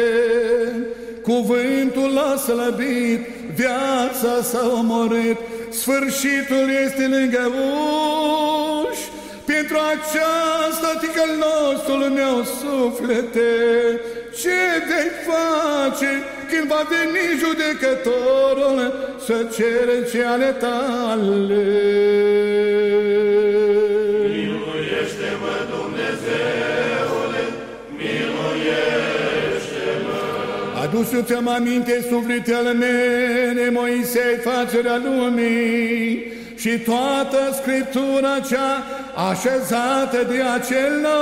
[1.22, 3.20] cuvântul l-a slăbit,
[3.56, 5.38] viața s-a omorât,
[5.82, 7.52] sfârșitul este lângă
[8.90, 9.06] uși.
[9.46, 13.52] Pentru aceasta, ticăl nostru meu suflete,
[14.40, 16.12] ce vei face
[16.50, 18.94] când va veni judecătorul
[19.26, 21.66] să cere ce ale tale?
[30.88, 36.24] Adusu-ți-am aminte sufletele mele, Moisei, facerea lumii.
[36.58, 38.84] Și toată Scriptura cea
[39.30, 41.20] așezată de acela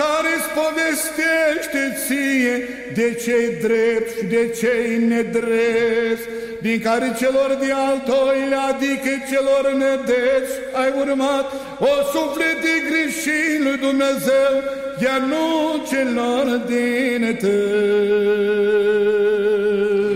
[0.00, 2.54] care îți povestește ție
[2.94, 6.24] de cei drept și de cei nedrept,
[6.60, 11.46] din care celor de al doilea, adică celor nedrept, ai urmat
[11.78, 14.52] o suflet de greșit lui Dumnezeu,
[15.04, 15.46] iar nu
[15.90, 18.56] celor din tăi.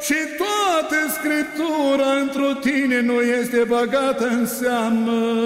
[0.00, 5.36] și toată Scriptura într tine nu este băgată în seamă.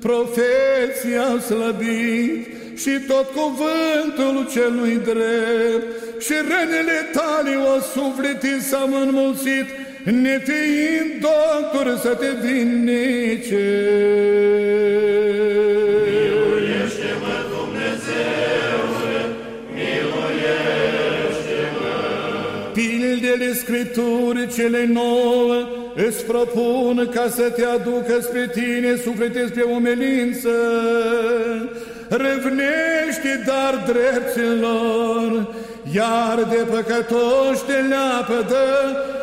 [0.00, 2.46] Profeții au slăbit
[2.76, 5.86] și tot cuvântul celui drept
[6.20, 9.66] și rănile tale o suflete s-au înmulțit,
[10.04, 13.88] nefiind doctor să te vindece.
[23.38, 30.50] Pildele Scripturii cele nouă îți propun ca să te aducă spre tine suflete spre umilință.
[32.08, 35.54] Râvnește dar dreptilor,
[35.94, 38.66] iar de păcătoși te leapădă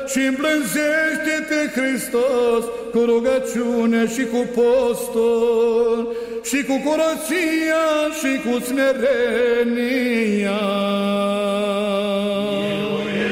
[0.08, 7.86] și îmblânzește pe Hristos cu rugăciune și cu postul și cu curăția
[8.20, 10.60] și cu smerenia.
[12.76, 13.25] Miluiește-mă,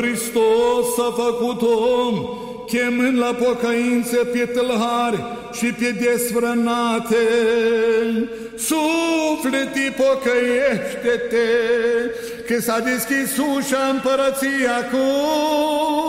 [0.00, 2.14] Hristos s-a făcut om,
[2.66, 7.26] chemând la pocăință pe tâlhari și pe desfrânate.
[8.56, 11.48] Sufleti, pocăiește-te,
[12.46, 16.07] că s-a deschis ușa împărăției acum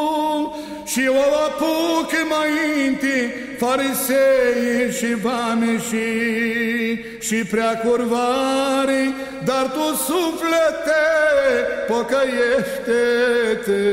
[0.91, 2.49] și o apuc mai
[2.85, 3.19] inti
[3.57, 9.13] farisei și vameșii și prea curvari,
[9.45, 11.05] dar tu suflete,
[11.87, 13.83] pocăiește-te.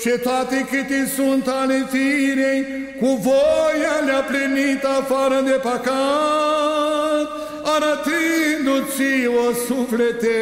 [0.00, 2.66] Și toate câte sunt ale firei,
[3.00, 7.28] cu voia le-a plinit afară de păcat,
[7.74, 10.40] arătându-ți o suflete,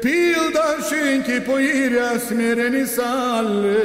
[0.00, 3.82] pilda și închipuirea smerenii sale.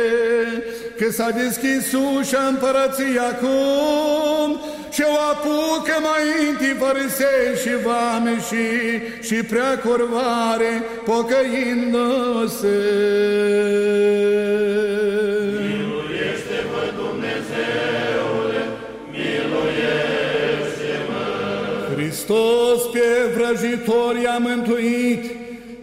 [0.97, 4.59] că s-a deschis ușa împărăției acum
[4.91, 8.65] și o apucă mai inti farisei și vame și,
[9.27, 12.77] și prea curvare, pocăindu-se.
[15.67, 18.61] Miluiește-mă, Dumnezeule,
[19.11, 20.15] miluiește-mă.
[21.95, 25.23] Hristos pe vrăjitori a mântuit,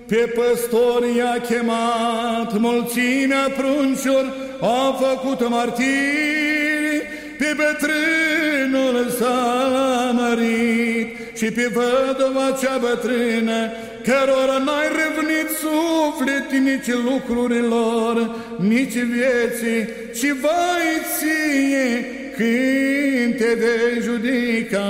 [0.07, 7.02] pe păstori a chemat, mulțimea pruncilor a făcut martiri,
[7.38, 13.70] pe bătrânul s-a mărit și pe vădova cea bătrână,
[14.05, 24.84] cărora n-ai râvnit suflet nici lucrurilor, nici vieții, ci vai ție când te vei judica.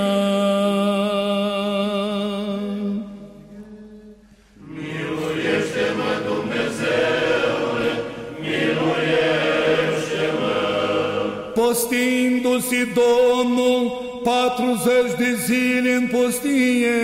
[11.75, 13.81] Postindu-se Domnul
[14.23, 17.01] patruzeci de zile în pustie,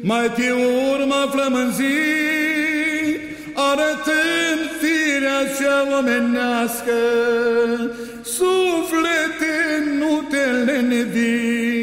[0.00, 0.50] mai pe
[0.92, 3.20] urmă flămânzit,
[3.54, 6.98] arătând firea cea omenească,
[8.22, 9.54] suflete
[9.98, 11.79] nu te lenevi,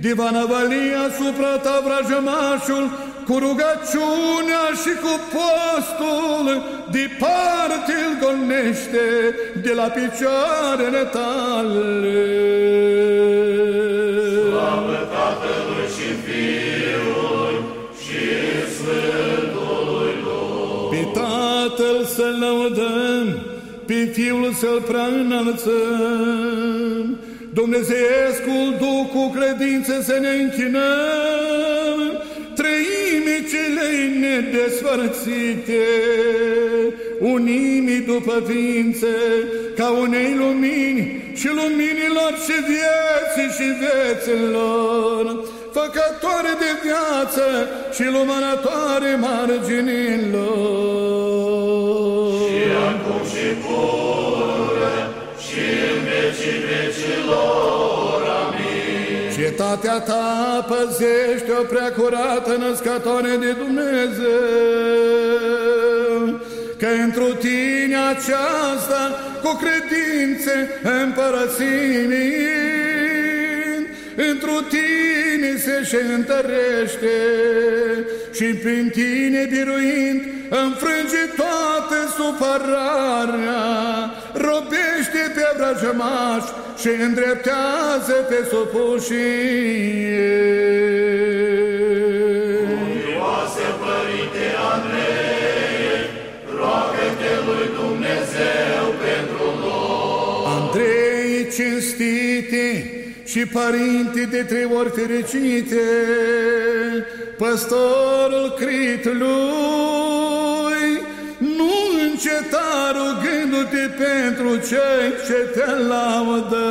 [0.00, 2.84] divanăvălia asupra ta vrajămașul,
[3.26, 6.46] cu rugăciunea și cu postul,
[6.90, 9.06] departe îl gonește
[9.62, 12.20] de la picioarele tale.
[14.48, 17.56] Slavă Tatălui și Fiului
[18.02, 18.22] și
[18.74, 20.88] Sfântului Duh.
[20.90, 23.26] Pe Tatăl să-L lăudăm,
[23.86, 27.04] pe Fiul să-L prea înălțăm,
[27.62, 31.98] Dumnezeescul Duh cu credință să ne închinăm,
[32.54, 35.86] trăimii celei nedesfărțite,
[37.20, 39.16] unimii după ființe,
[39.76, 45.24] ca unei lumini și luminilor și vieții și vieților,
[45.72, 47.46] făcătoare de viață
[47.94, 50.48] și lumânătoare marginilor.
[52.50, 54.27] Și acum și pururea
[59.68, 59.80] Amin.
[59.80, 64.28] Cetatea ta păzește o prea curată născătoare de Dumnezeu,
[66.78, 72.32] că întru tine aceasta cu credințe împărăținii,
[74.30, 77.16] întru tine se și întărește
[78.38, 83.64] și prin tine biruind înfrânge toată supărarea,
[84.32, 86.44] robește pe vrăjămaș
[86.80, 89.18] și îndreptează pe supușii.
[93.14, 96.02] Ioase, Părinte Andrei,
[96.58, 100.44] roagă-te lui Dumnezeu pentru noi.
[100.56, 102.97] Andrei cinstite
[103.30, 105.86] și părinte de trei ori fericite,
[107.38, 109.28] păstorul critului,
[111.38, 111.72] nu
[112.10, 116.66] înceta rugându-te pentru cei ce te laudă,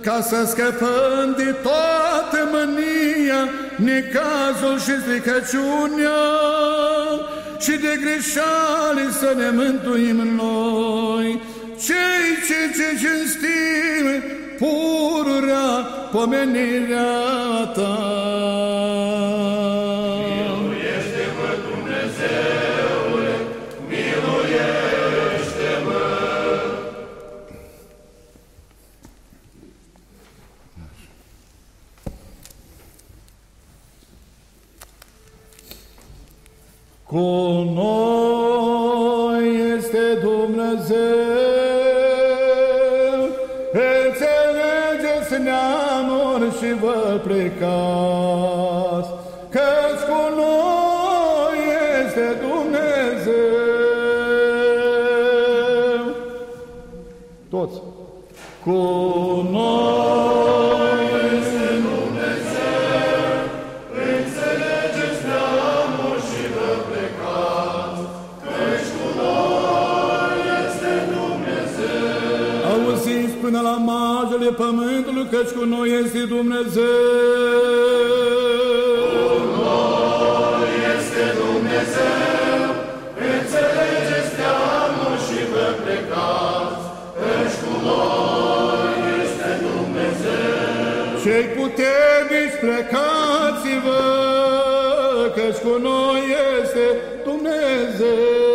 [0.00, 6.22] ca ca să scăpăm de toată mânia, necazul și stricăciunea
[7.58, 11.42] și de greșale să ne mântuim noi.
[11.84, 15.68] Cei ce ce cinstim pururea
[16.12, 17.12] pomenirea
[17.74, 17.94] ta.
[20.28, 23.34] Miluiește-mă, Dumnezeule,
[23.88, 24.74] miluiește-mă.
[37.04, 37.24] Cu
[46.66, 49.10] și vă plecați,
[49.50, 51.58] căci cu noi
[52.06, 53.34] este Dumnezeu.
[57.50, 57.80] Toți.
[58.64, 58.70] Cu
[59.50, 60.35] noi
[73.76, 76.84] Auziți până la marginile pământului, căci cu noi este Dumnezeu.
[80.96, 82.60] Este Dumnezeu,
[83.32, 86.84] înțelegeți neamuri și vă plecați,
[87.20, 91.04] căci cu noi este Dumnezeu.
[91.24, 94.02] Cei puternici plecați-vă,
[95.36, 96.22] căci cu noi
[96.60, 96.86] este
[97.24, 98.45] Dumnezeu.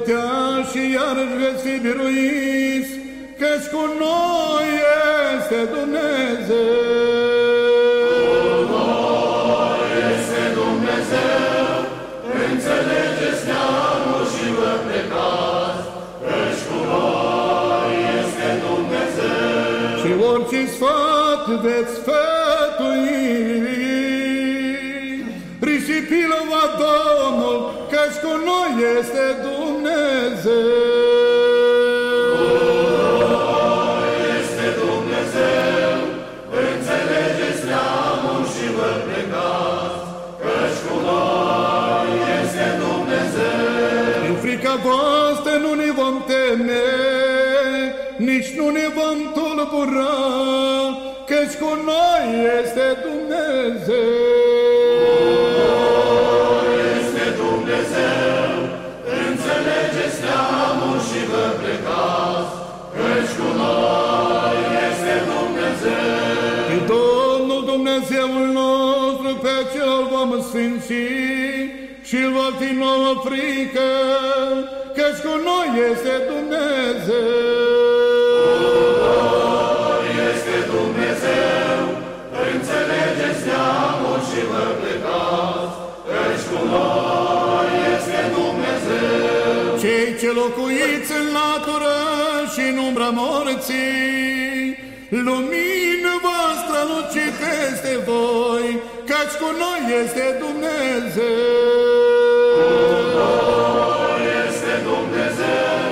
[0.00, 2.92] Putea și iarăși veți fi biruiți,
[3.40, 4.68] căci cu noi
[5.34, 7.18] este Dumnezeu.
[10.12, 11.68] Este Dumnezeu,
[12.48, 15.84] înțelegeți neamuri și vă plecați,
[16.26, 19.88] căci cu noi este Dumnezeu.
[20.00, 23.08] Și orice sfat veți sfătui,
[25.68, 27.58] risipilă va Domnul,
[27.92, 29.59] căci cu noi este Dumnezeu.
[34.40, 35.96] Este Dumnezeu,
[36.64, 40.06] înțelegeți neamuri și vă plecați,
[40.42, 42.08] căci cu noi
[42.40, 44.28] este Dumnezeu.
[44.28, 46.86] În frica voastră nu ne vom teme,
[48.16, 50.16] nici nu ne vom tulbura,
[51.26, 52.24] căci cu noi
[52.58, 54.29] este Dumnezeu.
[70.52, 70.92] Vom sfinți
[72.08, 73.90] și îl va fi nouă frică,
[74.96, 77.70] căci cu noi este Dumnezeu.
[80.30, 81.78] Este Dumnezeu,
[82.52, 85.76] înțelegeți neamuri și vă plecați,
[86.10, 89.64] căci cu noi este Dumnezeu.
[89.82, 91.96] Cei ce locuiți în latură
[92.52, 94.78] și în umbra morții,
[95.26, 98.66] lumină voastră luci peste voi,
[99.10, 101.30] căci cu noi este Dumnezeu.
[104.44, 105.90] Este Dumnezeu,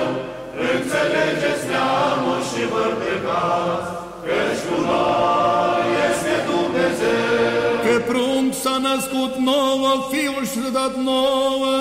[0.73, 3.89] înțelegeți neamuri și vă plecați,
[4.27, 7.67] căci cu noi este Dumnezeu.
[7.85, 11.75] Că prunc s-a născut nouă, Fiul și s-a dat nouă,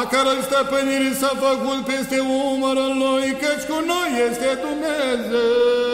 [0.00, 2.18] a care stăpânire s-a făcut peste
[2.48, 5.93] umărul lui, căci cu noi este Dumnezeu.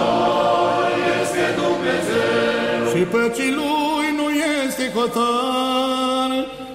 [0.00, 2.80] Noi este Dumnezeu.
[2.92, 4.26] Și păcii lui nu
[4.64, 6.30] este cotar,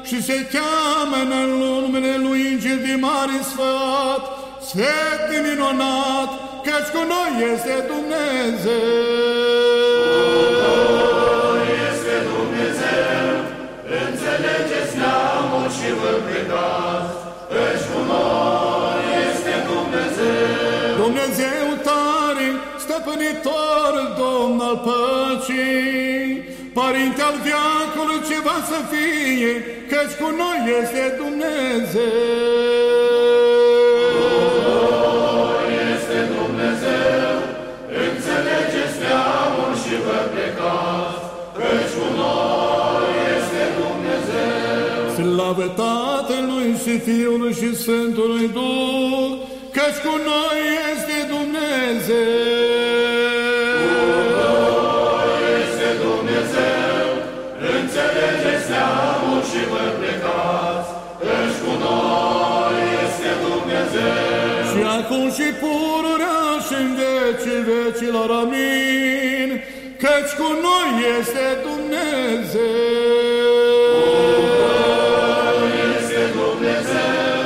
[0.08, 4.24] și se cheamă în numele lui Înger de mare sfat,
[4.70, 6.30] sfet de minunat,
[6.66, 8.88] căci cu noi este Dumnezeu.
[11.88, 13.28] Este Dumnezeu,
[14.04, 17.14] înțelegeți neamuri și vă plecați,
[17.52, 18.77] căci cu noi
[23.28, 29.54] stăpânitor, Domn al păcii, Părinte al viacului ce va să fie,
[29.92, 32.06] căci cu noi este Dumnezeu.
[35.94, 37.34] Este Dumnezeu,
[38.06, 41.22] înțelegeți neamuri și vă plecați,
[41.58, 45.00] căci cu noi este Dumnezeu.
[45.18, 49.32] Slavă Tatălui și Fiului și Sfântului Duh,
[49.76, 50.60] căci cu noi
[50.94, 52.67] este Dumnezeu.
[67.68, 69.50] Vecilor, amin,
[70.04, 70.90] căci cu noi
[71.20, 72.68] este Dumnezeu.
[75.96, 77.46] Este Dumnezeu,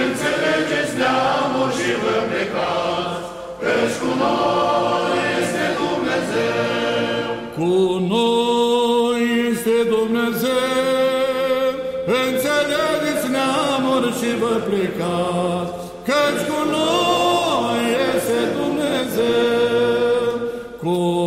[0.00, 3.26] înțelegeți neamul și vă plecați,
[3.64, 7.24] căci cu noi este Dumnezeu.
[7.56, 7.74] Cu
[8.14, 11.66] noi este Dumnezeu,
[12.24, 15.72] înțelegeți neamuri și vă plecați,
[16.08, 17.82] căci cu noi
[18.14, 18.81] este Dumnezeu.
[20.80, 21.21] Cu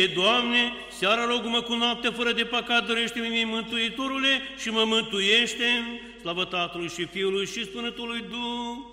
[0.00, 5.64] ție, Doamne, seara rog-mă cu noapte fără de păcat, dorește-mi mie Mântuitorule și mă mântuiește,
[6.20, 8.84] slavă Tatălui și Fiului și Sfântului Duh.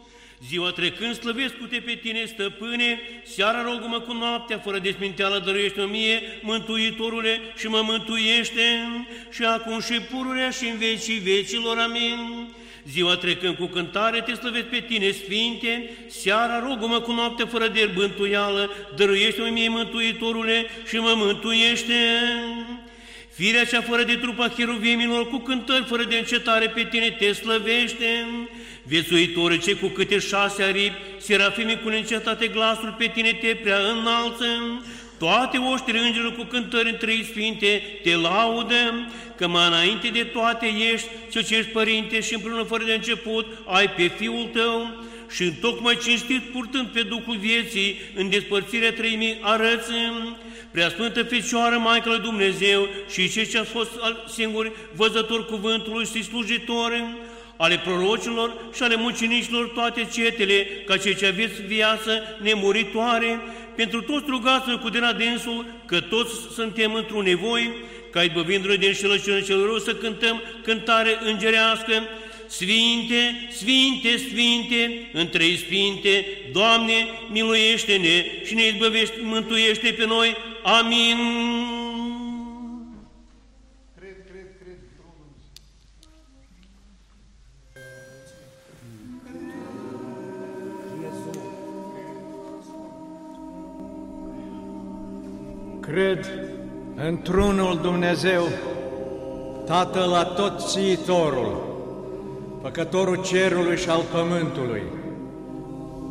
[0.47, 5.41] Ziua trecând slăvesc cu te pe tine, stăpâne, seara rog-mă cu noaptea, fără de sminteală
[5.45, 8.61] dăruiește mie, Mântuitorule, și mă mântuiește,
[9.31, 12.47] și acum și pururea și în vecii vecilor, amin.
[12.91, 17.89] Ziua trecând cu cântare, te slăvesc pe tine, Sfinte, seara rogă-mă cu noapte fără de
[17.93, 21.93] bântuială, dăruiește-mă mie, Mântuitorule, și mă mântuiește.
[23.33, 28.27] Firea cea fără de trupa cheruvimilor, cu cântări fără de încetare pe tine te slăvește.
[28.83, 34.45] Viețuitore, ce cu câte șase aripi, serafimii cu neîncetate glasul pe tine te prea înalță.
[35.17, 40.65] Toate oștile îngerilor cu cântări în trei sfinte te laudă, că mai înainte de toate
[40.93, 45.05] ești, cel ce ești părinte și împreună fără de început ai pe Fiul tău.
[45.29, 49.91] Și în tocmai cinstit purtând pe Duhul vieții în despărțirea treimii arăți,
[50.71, 56.23] Preasfântă Fecioară, Maică lui Dumnezeu și cei ce a fost al- singuri văzători cuvântului și
[56.23, 57.03] slujitori,
[57.57, 63.41] ale prorocilor și ale mucenicilor toate cetele, ca cei ce aveți viață nemuritoare,
[63.77, 67.71] pentru toți rugați cu de la dânsul, că toți suntem într-un nevoi,
[68.11, 72.03] ca izbăvindu-ne de înșelăciune cel rău să cântăm cântare îngerească,
[72.47, 80.35] Sfinte, Sfinte, Sfinte, în trei Sfinte, Doamne, miluiește-ne și ne izbăvește, mântuiește pe noi.
[80.63, 81.17] Amin.
[95.91, 96.29] Cred
[97.07, 98.47] într-unul Dumnezeu,
[99.65, 101.65] Tatăl Atotțiitorul,
[102.61, 104.81] Făcătorul cerului și al pământului,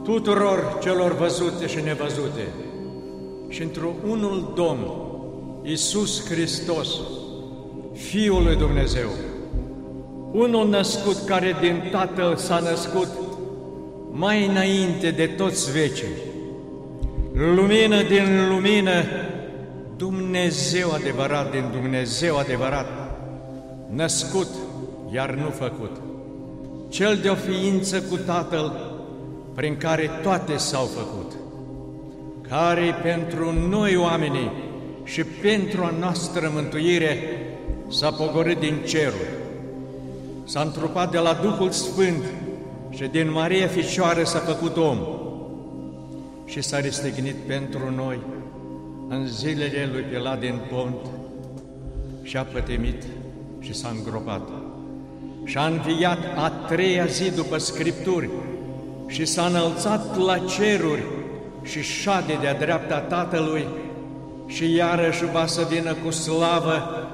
[0.05, 2.47] tuturor celor văzute și nevăzute,
[3.49, 4.87] și într-unul Domn,
[5.63, 6.89] Iisus Hristos,
[7.93, 9.09] Fiul lui Dumnezeu,
[10.33, 13.09] unul născut care din Tatăl s-a născut
[14.11, 16.17] mai înainte de toți vecii,
[17.33, 19.05] lumină din lumină,
[19.97, 22.87] Dumnezeu adevărat din Dumnezeu adevărat,
[23.91, 24.49] născut,
[25.13, 25.91] iar nu făcut,
[26.89, 28.95] cel de o ființă cu Tatăl,
[29.55, 31.33] prin care toate s-au făcut,
[32.49, 34.53] care pentru noi oamenii
[35.05, 37.19] și pentru a noastră mântuire
[37.89, 39.31] s-a pogorât din ceruri,
[40.45, 42.25] s-a întrupat de la Duhul Sfânt
[42.91, 44.99] și din Maria Ficioară s-a făcut om.
[46.45, 48.19] Și s-a restignit pentru noi
[49.09, 50.97] în zilele lui Pilat din Pont
[52.23, 53.03] și a pătemit
[53.59, 54.49] și s-a îngropat.
[55.45, 58.29] Și a înviat a treia zi după Scripturi
[59.07, 61.03] și s-a înălțat la ceruri
[61.63, 63.67] și șade de-a dreapta Tatălui
[64.47, 67.07] și iarăși va să vină cu slavă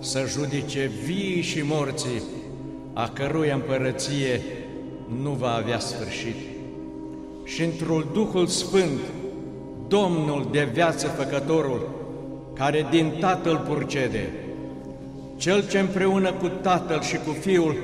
[0.00, 2.22] să judice vii și morții,
[2.92, 4.40] a cărui împărăție
[5.22, 6.36] nu va avea sfârșit.
[7.44, 9.00] Și într-un Duhul Sfânt,
[9.92, 11.90] Domnul de viață făcătorul,
[12.54, 14.32] care din Tatăl purcede,
[15.36, 17.76] Cel ce împreună cu Tatăl și cu Fiul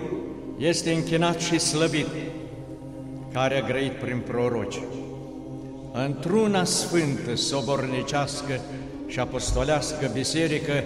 [0.58, 2.06] este închinat și slăbit,
[3.32, 4.80] care a grăit prin proroci.
[6.06, 8.60] Într-una sfântă, sobornicească
[9.06, 10.82] și apostolească biserică,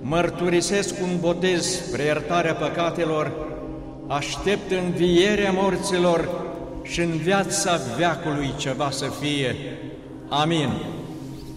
[0.00, 3.32] mărturisesc un botez spre iertarea păcatelor,
[4.06, 6.28] aștept învierea morților
[6.82, 9.56] și în viața veacului ceva să fie.
[10.30, 10.70] Amin.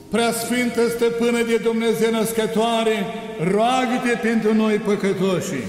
[0.09, 3.05] Preasfântă Stăpână de Dumnezeu născătoare,
[3.51, 5.59] roagă-te pentru noi păcătoși.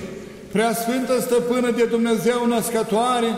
[0.53, 3.31] Preasfântă Stăpână de Dumnezeu născătoare,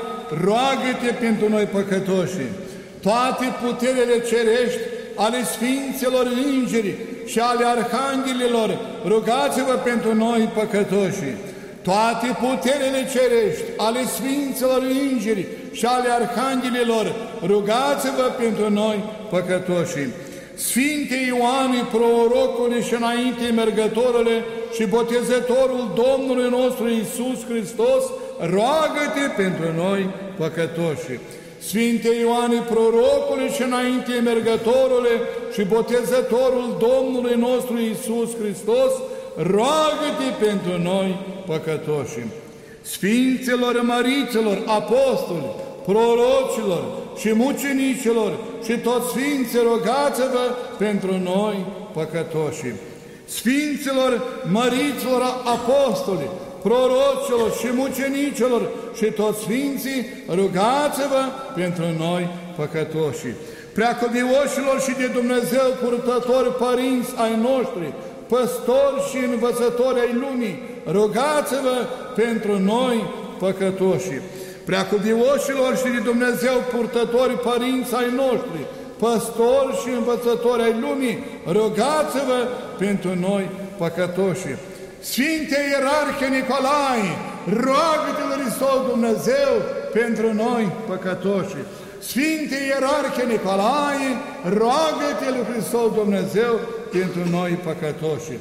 [0.45, 2.47] roagă-te pentru noi păcătoși.
[3.01, 4.81] Toate puterile cerești
[5.14, 6.95] ale Sfinților Îngeri
[7.25, 11.31] și ale Arhanghelilor, rugați-vă pentru noi păcătoși.
[11.83, 15.47] Toate puterile cerești ale Sfinților Îngeri
[15.77, 17.07] și ale Arhanghelilor,
[17.47, 18.99] rugați-vă pentru noi
[19.31, 20.05] păcătoși.
[20.55, 28.03] Sfinte Ioane, prorocule și înainte mergătorule și botezătorul Domnului nostru Iisus Hristos,
[28.39, 31.14] roagă-te pentru noi păcătoși.
[31.59, 35.14] Sfinte Ioane, prorocule și înainte mergătorule
[35.55, 38.93] și botezătorul Domnului nostru Iisus Hristos,
[39.37, 41.09] roagă-te pentru noi
[41.47, 42.45] păcătoși.
[42.91, 45.51] Sfinților măriților, apostoli,
[45.84, 46.84] prorocilor
[47.18, 48.32] și mucenicilor
[48.64, 50.45] și toți sfinții, rogați-vă
[50.78, 52.72] pentru noi păcătoși.
[53.24, 54.22] Sfinților,
[54.53, 55.22] măriților,
[55.57, 56.28] apostoli,
[56.62, 58.62] prorocilor și mucenicilor
[58.97, 61.22] și toți sfinții, rugați-vă
[61.55, 63.30] pentru noi păcătoși.
[63.74, 67.93] Preacuvioșilor și de Dumnezeu purtători părinți ai noștri,
[68.29, 71.77] păstori și învățători ai lumii, rugați-vă
[72.14, 73.05] pentru noi
[73.39, 74.20] păcătoși
[74.64, 78.61] preacuvioșilor și de Dumnezeu purtători părinți ai noștri,
[78.99, 82.39] păstori și învățători ai lumii, rugați-vă
[82.79, 83.45] pentru noi
[83.79, 84.51] păcătoși.
[85.01, 87.11] Sfinte Ierarhie Nicolae,
[87.64, 89.53] roagă-te lui Hristos Dumnezeu
[89.93, 91.61] pentru noi păcătoși.
[91.99, 94.11] Sfinte Ierarhie Nicolae,
[94.59, 96.53] roagă-te lui Hristos Dumnezeu
[96.91, 98.32] pentru noi păcătoși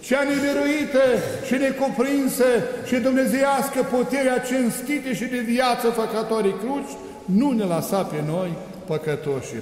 [0.00, 1.04] cea neviruită
[1.46, 2.48] și necuprinsă
[2.86, 6.94] și dumnezeiască puterea cinstită și de viață făcătorii cruci,
[7.24, 8.52] nu ne lăsa pe noi
[8.86, 9.54] păcătoși.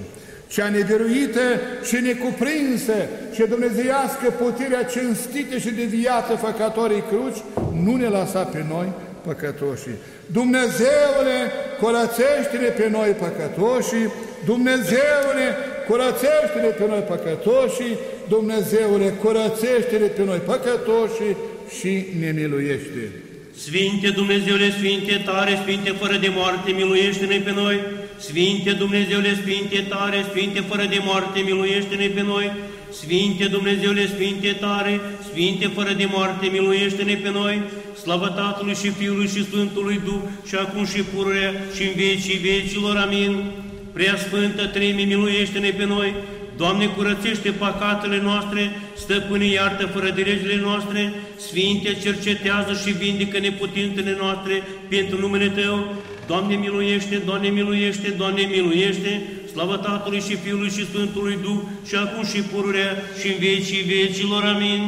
[0.46, 1.46] Cea neviruită
[1.82, 2.96] și necuprinsă
[3.34, 7.42] și dumnezeiască puterea cinstită și de viață făcătorii cruci,
[7.84, 8.88] nu ne lăsa pe noi
[9.26, 9.90] păcătoși.
[10.26, 11.38] Dumnezeule,
[11.80, 14.00] curățește-ne pe noi păcătoși,
[14.44, 15.46] Dumnezeule,
[15.88, 17.88] curățește-ne pe noi păcătoși,
[18.28, 21.28] Dumnezeule, curățește-ne pe noi păcătoși
[21.78, 23.02] și ne miluiește.
[23.64, 27.80] Sfinte Dumnezeule, Sfinte tare, Sfinte fără de moarte, miluiește-ne pe noi.
[28.18, 32.50] Sfinte Dumnezeule, Sfinte tare, Sfinte fără de moarte, miluiește-ne pe noi.
[33.00, 35.00] Sfinte Dumnezeule, Sfinte tare,
[35.30, 37.62] Sfinte fără de moarte, miluiește-ne pe noi.
[38.02, 42.96] Slavă Tatălui și Fiului și Sfântului Duh și acum și pururea și în vecii vecilor.
[42.96, 43.32] Amin.
[43.92, 46.14] Prea Sfântă Treime, miluiește-ne pe noi.
[46.60, 48.62] Doamne, curățește păcatele noastre,
[48.96, 55.94] stăpâne, iartă fără de legile noastre, Sfinte, cercetează și vindică neputințele noastre pentru numele Tău.
[56.26, 59.12] Doamne, miluiește, Doamne, miluiește, Doamne, miluiește,
[59.52, 64.42] slavă Tatălui și Fiului și Sfântului Duh, și acum și pururea și în vecii vecilor.
[64.44, 64.82] Amin.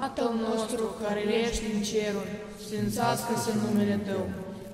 [0.00, 2.32] Tatăl nostru care ești în ceruri,
[2.64, 4.28] sfințească-se numele Tău,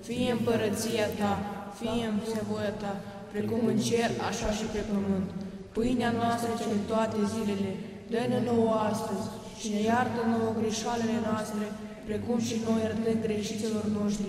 [0.07, 1.35] fie împărăția Ta,
[1.81, 2.17] fie în
[2.51, 2.95] voia Ta,
[3.35, 5.29] precum în cer, așa și pe pământ.
[5.75, 7.73] Pâinea noastră cele toate zilele,
[8.13, 9.27] dă-ne nouă astăzi
[9.61, 11.65] și ne iartă nouă greșalele noastre,
[12.09, 14.29] precum și noi iertăm greșiților noștri.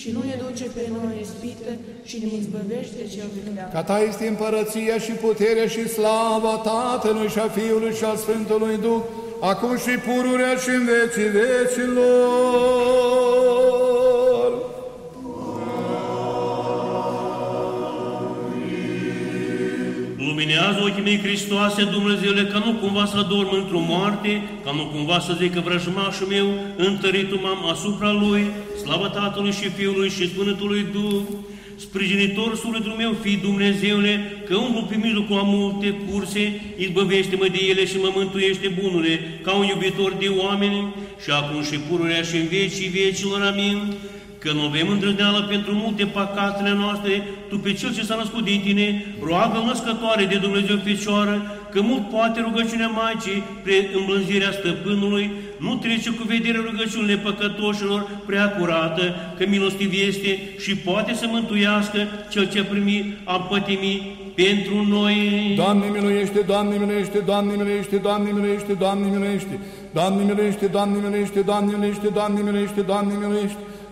[0.00, 1.70] Și nu ne duce pe noi în ispită
[2.08, 3.70] și ne izbăvește cel vineam.
[3.76, 8.76] Ca ta este împărăția și puterea și slava Tatălui și a Fiului și a Sfântului
[8.84, 9.02] Duh,
[9.50, 12.86] acum și pururea și în vecii vecilor.
[20.46, 25.18] Luminează ochii mei Hristoase, Dumnezeule, ca nu cumva să dorm într-o moarte, ca nu cumva
[25.18, 28.46] să zică vrăjmașul meu, întăritul m-am asupra lui,
[28.82, 31.20] slavă Tatălui și Fiului și Sfântului Duh,
[31.76, 37.86] sprijinitor sufletul meu, fi Dumnezeule, că umblu pe mijlocul a multe curse, izbăvește-mă de ele
[37.86, 42.46] și mă mântuiește bunule, ca un iubitor de oameni, și acum și pururea și în
[42.46, 43.94] vecii vecilor, amin
[44.46, 47.12] că nu avem îndrăzneală pentru multe păcatele noastre,
[47.48, 48.88] Tu pe Cel ce s-a născut din Tine,
[49.28, 51.36] roagă născătoare de Dumnezeu Fecioară,
[51.72, 58.46] că mult poate rugăciunea Maicii, pre îmblânzirea stăpânului, nu trece cu vedere rugăciunile păcătoșilor prea
[58.56, 59.04] curată,
[59.38, 61.98] că milostiv este și poate să mântuiască
[62.30, 65.16] Cel ce primi a pătimi pentru noi.
[65.56, 69.58] Doamne miluiește, Doamne miluiește, Doamne miluiește, Doamne miluiește, Doamne miluiește,
[69.92, 73.58] Doamne miluiește, Doamne miluiește, Doamne miluiește, Doamne miluiește, Doamne miluiește, Doamne miluiește,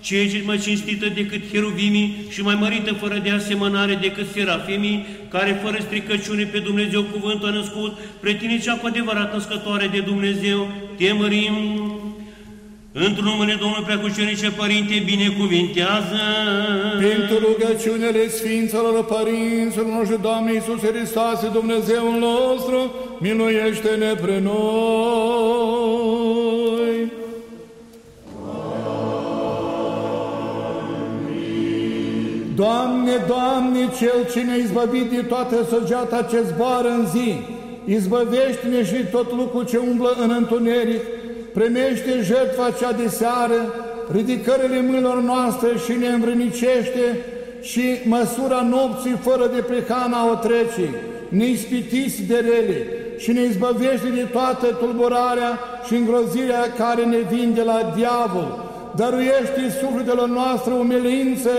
[0.00, 5.60] Ceea ce mai cinstită decât heruvimii și mai mărită fără de asemănare decât serafimii, care
[5.64, 10.68] fără stricăciune pe Dumnezeu cuvântul a născut, pre tine cea cu adevărat născătoare de Dumnezeu,
[10.96, 11.54] te mărim.
[12.92, 16.20] Într-un numele Domnului Preacucenice Părinte, binecuvintează!
[16.98, 24.60] Pentru rugăciunile Sfinților Părinților noștri, Doamne Iisuse Hristos, Dumnezeul nostru, miluiește-ne pre noi!
[32.60, 37.34] Doamne, Doamne, Cel ce ne-a izbăvit de toată săgeata ce zboară în zi,
[37.84, 41.02] izbăvește-ne și tot lucrul ce umblă în întuneric,
[41.52, 43.60] primește jertfa cea de seară,
[44.12, 47.04] ridicările mâinilor noastre și ne învrănicește
[47.60, 50.94] și măsura nopții fără de plecana o trece,
[51.28, 52.86] ne ispitiți de rele
[53.18, 59.76] și ne izbăvește de toată tulburarea și îngrozirea care ne vin de la diavol, dăruiește
[59.80, 61.50] sufletelor noastre umilință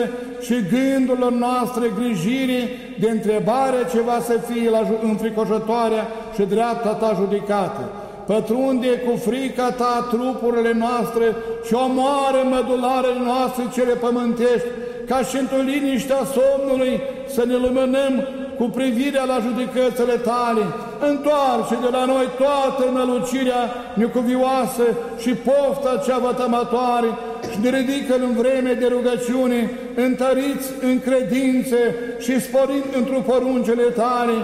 [0.42, 2.70] și gândurilor noastre grijire
[3.00, 7.84] de întrebare ce va să fie la înfricoșătoarea și dreapta ta judecată.
[8.26, 11.26] Pătrunde cu frica ta trupurile noastre
[11.66, 14.68] și omoară mădularele noastre cele pământești,
[15.08, 17.02] ca și într-o liniștea somnului
[17.34, 18.14] să ne lumânăm
[18.58, 20.64] cu privirea la judecățile tale,
[21.10, 24.86] întoarce de la noi toată nălucirea necuvioasă
[25.22, 27.08] și pofta cea vătămătoare
[27.52, 34.38] și ne ridică în vreme de rugăciune, întăriți în credințe și sporind într-o poruncele tale,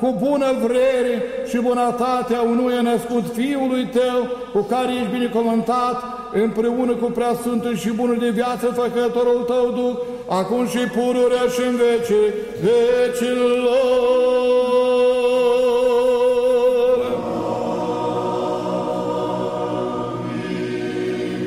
[0.00, 4.20] cu bună vrere și bunătatea unuia născut Fiului Tău,
[4.52, 6.02] cu care ești binecuvântat,
[6.32, 9.96] împreună cu preasfântul și bunul de viață făcătorul Tău Duh,
[10.38, 13.86] acum și pururea și în vece vecilor.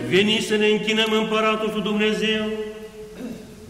[0.10, 2.46] Veni să ne închinăm împăratul nostru Dumnezeu,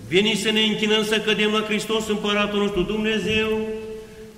[0.10, 3.60] veni să ne închinăm să cădem la Hristos împăratul nostru Dumnezeu,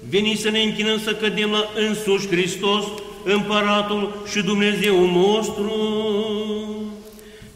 [0.10, 2.84] veni să ne închinăm să cădem la însuși Hristos,
[3.24, 5.74] împăratul și Dumnezeu nostru.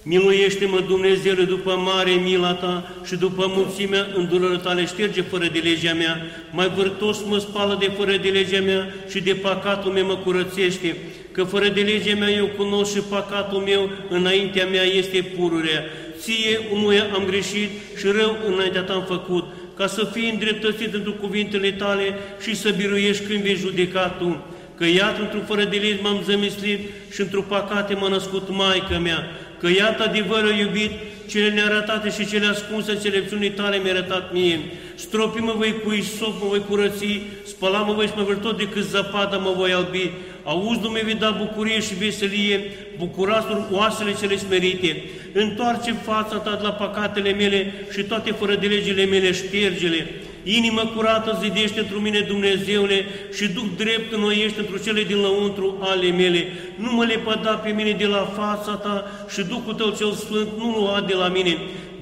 [0.03, 5.93] Miluiește-mă, Dumnezeule, după mare mila Ta și după mulțimea îndurării Tale, șterge fără de legea
[5.93, 6.21] mea,
[6.51, 10.97] mai vârtos mă spală de fără de legea mea și de păcatul meu mă curățește,
[11.35, 15.83] că fără de legea mea eu cunosc și păcatul meu înaintea mea este pururea.
[16.17, 19.45] Ție, unuia, am greșit și rău înaintea Ta am făcut,
[19.77, 24.45] ca să fii îndreptățit într cuvintele Tale și să biruiești când vei judeca Tu.
[24.77, 26.79] Că iată, într-un fără de legi m-am zămislit
[27.13, 29.27] și într-o păcate m-a născut Maica mea,
[29.59, 30.91] că iată adevărul iubit,
[31.27, 34.59] cele nearătate și cele ascunse înțelepciunii tale mi-a arătat mie.
[34.95, 39.39] Stropi-mă voi cu isop, mă voi curăți, spăla-mă voi și mă voi tot decât zăpadă
[39.43, 40.11] mă voi albi.
[40.47, 42.59] Auzi, Dumnezeu, vei da bucurie și veselie,
[42.97, 45.03] bucurați oasele cele smerite.
[45.33, 50.07] Întoarce fața ta la păcatele mele și toate fără de legile mele ștergele.
[50.43, 56.09] Inimă curată zidește într mine, Dumnezeule, și duc drept înnoiește într cele din lăuntru ale
[56.09, 56.47] mele.
[56.75, 60.75] Nu mă lepăda pe mine de la fața ta și Duhul tău cel Sfânt nu
[60.77, 61.57] lua de la mine.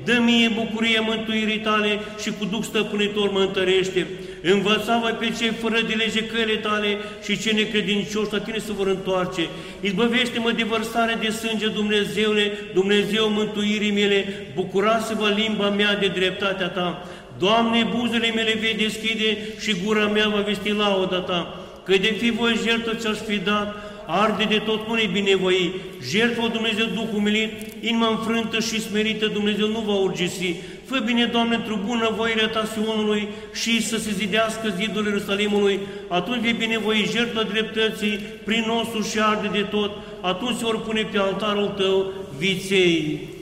[0.06, 4.08] Dă mie bucurie mântuirii tale și cu Duh stăpânitor mă întărește.
[4.46, 8.72] Învăța voi pe cei fără de lege căile tale și cei necredincioși la tine se
[8.72, 9.48] vor întoarce.
[9.82, 17.08] Izbăvește-mă de vărsare de sânge, Dumnezeule, Dumnezeu mântuirii mele, bucurați-vă limba mea de dreptatea ta.
[17.40, 22.32] Doamne, buzele mele vei deschide și gura mea va vesti lauda Ta, că de fi
[22.32, 23.76] voi jertfă ți-aș fi dat,
[24.08, 25.74] arde de tot nu binevoi,
[26.10, 27.52] jertfă Dumnezeu Duh umilit,
[27.88, 30.56] inima înfrântă și smerită Dumnezeu nu va urgisi.
[30.86, 36.42] Fă bine, Doamne, într-o bună voire Ta Sionului și să se zidească zidul Ierusalimului, atunci
[36.42, 39.92] vei binevoi jertfa dreptății prin nostru și arde de tot,
[40.22, 43.33] atunci se vor pune pe altarul Tău viței.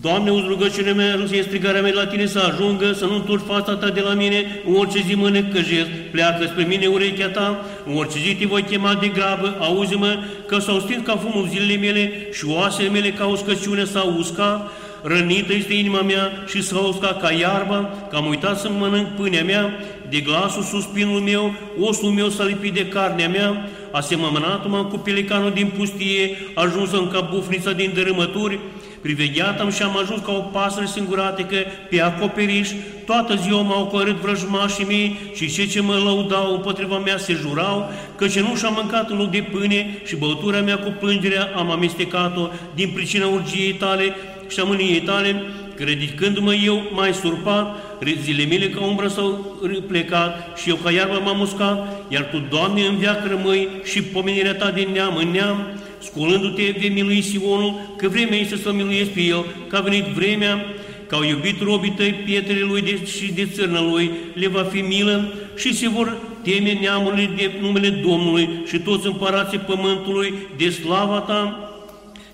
[0.00, 3.76] Doamne, uz rugăciunea mea, rusie strigarea mea la Tine să ajungă, să nu întorci fața
[3.76, 7.96] Ta de la mine, în orice zi mă necăjesc, pleacă spre mine urechea Ta, în
[7.96, 12.12] orice zi Te voi chema de grabă, auzi-mă, că s-au stins ca fumul zilele mele
[12.32, 14.70] și oasele mele ca uscăciune s-au uscat,
[15.02, 19.44] rănită este inima mea și s-a uscat ca iarba, că am uitat să mănânc pâinea
[19.44, 19.72] mea,
[20.08, 25.52] de glasul suspinul meu, osul meu s-a lipit de carnea mea, asemănat m-am cu pelicanul
[25.54, 28.58] din pustie, ajuns în ca bufnița din dărâmături,
[29.06, 31.56] Privegheat am și am ajuns ca o pasăre singuratică
[31.90, 32.70] pe acoperiș,
[33.04, 37.90] toată ziua m-au cărât vrăjmașii mei și cei ce mă lăudau împotriva mea se jurau,
[38.16, 41.70] că ce nu și-am mâncat în loc de pâine și băutura mea cu plângerea am
[41.70, 44.14] amestecat-o din pricina urgiei tale
[44.48, 45.42] și a mâniei tale,
[45.74, 47.76] credicându-mă eu mai surpat,
[48.22, 49.58] zile mele ca umbră s-au
[49.88, 54.54] plecat și eu ca iarbă m-am muscat, iar Tu, Doamne, în viață rămâi și pomenirea
[54.54, 55.66] Ta din neam în neam,
[55.98, 60.64] sculându-te vei milui Sionul, că vremea este să miluiesc pe el, că a venit vremea,
[61.06, 64.80] că au iubit robii tăi pietrele lui de, și de țărnă lui, le va fi
[64.80, 71.18] milă și se vor teme neamurile de numele Domnului și toți împărații pământului de slava
[71.18, 71.70] ta,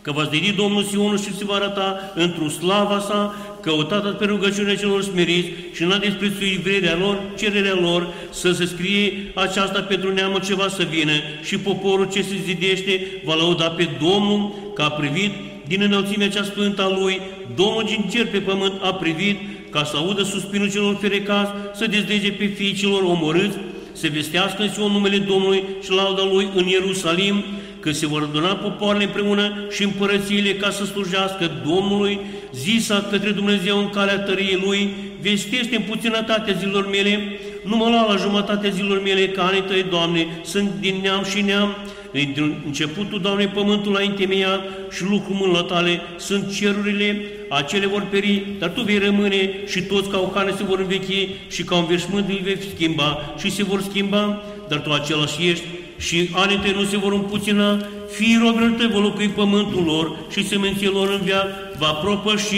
[0.02, 4.76] că va zdedi Domnul Sionul și se va arăta într-o slava sa, căutați pe rugăciunea
[4.76, 10.40] celor smeriți și n-a disprețuit vrerea lor, cererea lor, să se scrie aceasta pentru neamul
[10.40, 11.12] ce va să vină
[11.43, 15.32] și poporul ce se zidește va lăuda pe Domnul că a privit
[15.66, 17.20] din înălțimea cea sfântă a Lui,
[17.55, 19.36] Domnul din cer pe pământ a privit
[19.70, 23.56] ca să audă suspinul celor ferecați, să dezdege pe fiii celor omorâți,
[23.93, 27.44] să vestească în Sion numele Domnului și lauda Lui în Ierusalim,
[27.82, 32.20] că se vor aduna popoarele împreună și împărățiile ca să slujească Domnului,
[32.54, 38.06] zisa către Dumnezeu în calea tăriei Lui, vestește în puținătatea zilor mele, nu mă lua
[38.06, 41.76] la jumătatea zilor mele ca anii tăi, Doamne, sunt din neam și neam,
[42.12, 44.60] din începutul, Doamne, pământul a întemeiat
[44.90, 50.09] și lucrul mână tale sunt cerurile, acele vor peri, dar Tu vei rămâne și toți
[50.09, 53.64] ca o carne se vor învechi și ca un veșmânt îl vei schimba și se
[53.64, 55.64] vor schimba, dar Tu același ești
[56.02, 60.48] și anii tăi nu se vor împuțina, fii robilor tăi vor locui pământul lor și
[60.48, 61.48] semenții lor în viață
[61.78, 62.56] va propăși.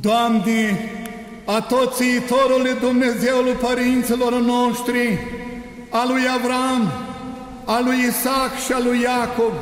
[0.00, 0.90] Doamne,
[1.44, 5.18] a toți iitorului Dumnezeului părinților noștri,
[5.90, 6.92] a lui Avram,
[7.64, 9.52] a lui Isaac și a lui Iacob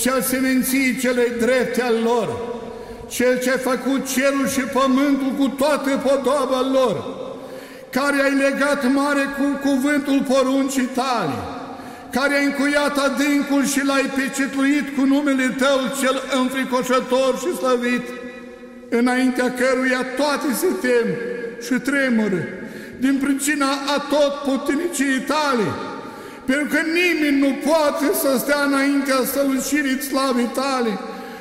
[0.00, 2.28] și a semenții celei drepte al lor,
[3.10, 7.15] cel ce a făcut cerul și pământul cu toată podoba lor,
[7.98, 11.38] care ai legat mare cu cuvântul poruncii tale,
[12.10, 18.06] care ai încuiat adâncul și l-ai pecetluit cu numele Tău cel înfricoșător și slăvit,
[18.88, 21.08] înaintea căruia toate se tem
[21.66, 22.42] și tremură,
[22.98, 25.68] din pricina a tot puternicii tale,
[26.44, 30.92] pentru că nimeni nu poate să stea înaintea sălucirii slavii tale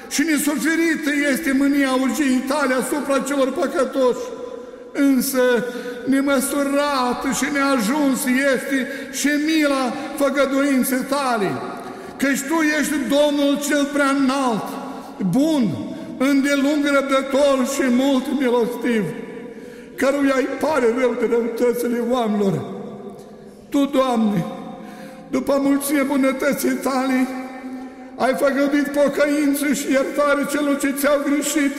[0.10, 4.35] și nesuferită este mânia urgiei tale asupra celor păcătoși.
[4.98, 5.44] Însă
[6.06, 8.20] nemăsurată și neajuns
[8.54, 11.52] este și mila făgăduinței tale,
[12.18, 14.68] căci Tu ești Domnul cel prea înalt,
[15.32, 15.64] bun,
[16.18, 19.04] îndelung răbdător și mult milostiv,
[19.96, 22.64] căruia îi pare rău de răutățile oamenilor.
[23.70, 24.46] Tu, Doamne,
[25.30, 27.28] după mulțime bunătății tale,
[28.16, 31.74] ai făgăduit pocăință și iertare celor ce ți-au greșit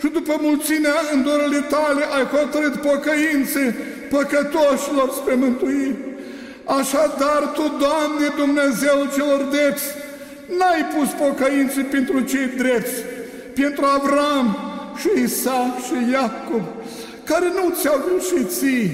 [0.00, 3.76] și după mulțimea îndorările tale ai hotărât pocăințe
[4.10, 5.96] păcătoșilor spre mântuire.
[6.64, 9.84] Așadar, Tu, Doamne, Dumnezeu celor drepți,
[10.58, 12.96] n-ai pus pocăințe pentru cei drepți,
[13.54, 14.56] pentru Avram
[15.00, 16.64] și Isaac și Iacob,
[17.24, 18.90] care nu ți-au greșit ție,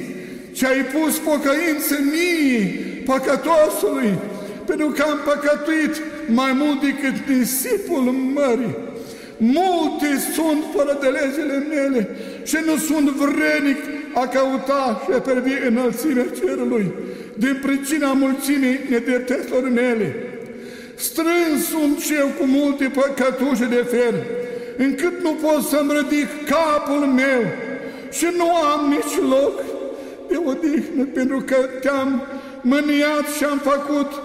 [0.52, 2.62] ci ai pus pocăințe mie,
[3.04, 4.18] păcătosului,
[4.66, 8.02] pentru că am păcătuit mai mult decât nisipul
[8.34, 8.76] mării.
[9.36, 12.08] Multe sunt fără de legile mele
[12.42, 13.78] și nu sunt vrenic
[14.14, 16.92] a căuta și a perbi înălțimea cerului
[17.36, 20.14] din pricina mulțimii nedreptăților mele.
[20.94, 24.14] Strâns sunt și eu cu multe păcătușe de fer,
[24.76, 27.42] încât nu pot să-mi ridic capul meu
[28.10, 29.60] și nu am nici loc
[30.28, 32.22] de odihnă, pentru că te-am
[32.60, 34.22] mâniat și am făcut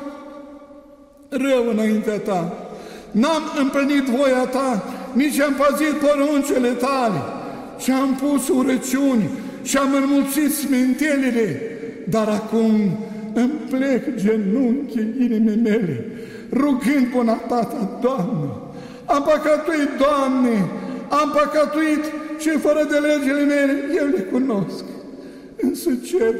[1.29, 2.69] rău înaintea ta.
[3.11, 4.83] N-am împlinit voia ta,
[5.13, 7.21] nici am păzit poruncele tale,
[7.79, 9.29] și am pus urăciuni
[9.61, 11.61] și am înmulțit smintelile,
[12.07, 12.97] dar acum
[13.33, 16.05] îmi plec genunchii inimii mele,
[16.53, 18.49] rugând bunătatea, Doamne.
[19.05, 20.65] Am păcătuit, Doamne,
[21.09, 22.03] am păcătuit
[22.39, 24.83] și fără de legile mele, eu le cunosc.
[25.61, 26.35] Însă cer,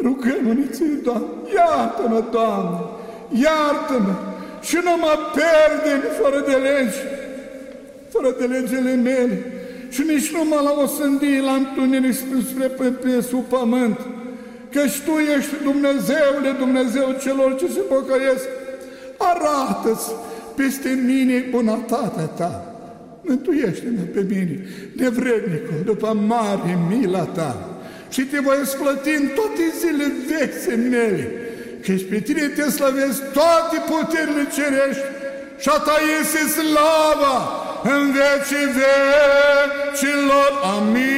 [0.00, 0.64] rugăm-ne
[1.02, 2.78] Doamne, iartă-mă, Doamne,
[3.30, 4.14] iartă-mă
[4.62, 6.98] și nu mă pierde fără de legi,
[8.16, 9.44] fără de legile mele
[9.88, 12.14] și nici nu mă la o sândie la întuneric
[12.50, 13.98] spre pe, pe sub pământ,
[14.70, 18.46] căci Tu ești Dumnezeule, Dumnezeu celor ce se pocăiesc,
[19.16, 20.10] arată-ți
[20.54, 22.52] peste mine bunătatea Ta.
[23.22, 24.66] Mântuiește-mă pe mine,
[24.96, 27.78] nevrednicul, după mare mila Ta.
[28.10, 31.30] Și te voi splăti în toate zile vețe mele,
[31.84, 35.06] căci pe tine te slăvesc toate puterile cerești
[35.58, 40.50] și a ta este slava în vecii vecilor.
[40.76, 41.16] Amin.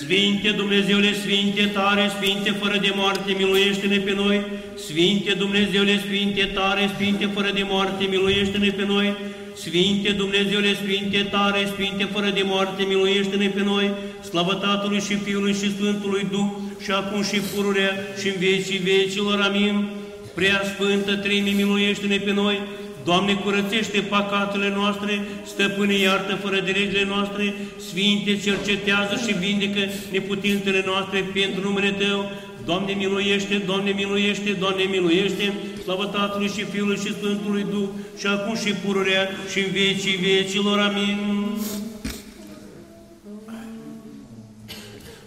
[0.00, 4.44] Sfinte Dumnezeule, Sfinte tare, Sfinte fără de moarte, miluiește-ne pe noi.
[4.86, 9.16] Sfinte Dumnezeule, Sfinte tare, Sfinte fără de moarte, miluiește-ne pe noi.
[9.54, 13.90] Sfinte Dumnezeule, Sfinte tare, Sfinte fără de moarte, miluiește-ne pe noi.
[14.28, 16.50] Slavă Tatălui și Fiului și Sfântului Duh,
[16.84, 19.40] și acum și pururea și în vecii vecilor.
[19.40, 19.88] Amin.
[20.34, 22.60] Prea Sfântă Trimi, miluiește-ne pe noi.
[23.04, 27.54] Doamne, curățește păcatele noastre, stăpâne, iartă fără de legile noastre,
[27.88, 29.80] Sfinte, cercetează și vindecă
[30.12, 32.30] neputințele noastre pentru numele Tău.
[32.64, 35.52] Doamne, miluiește, Doamne, miluiește, Doamne, miluiește,
[35.82, 37.88] slavă Tatălui și Fiului și Sfântului Duh,
[38.18, 40.78] și acum și pururea și în vecii vecilor.
[40.78, 41.18] Amin.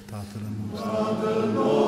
[0.09, 1.80] Facă-se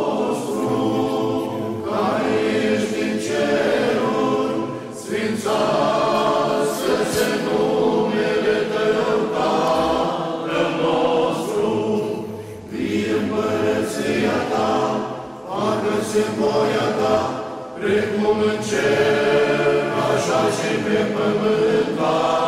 [18.49, 22.42] în cer, așa și pe pământ, Tatăl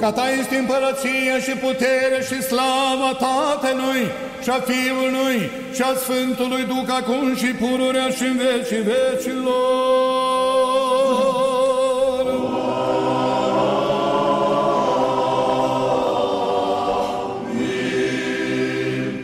[0.00, 4.02] Ca ta este împărăția și puterea și slava Tatălui
[4.42, 9.56] și a Fiului și a Sfântului Duh acum și pururea și în vecii vecilor.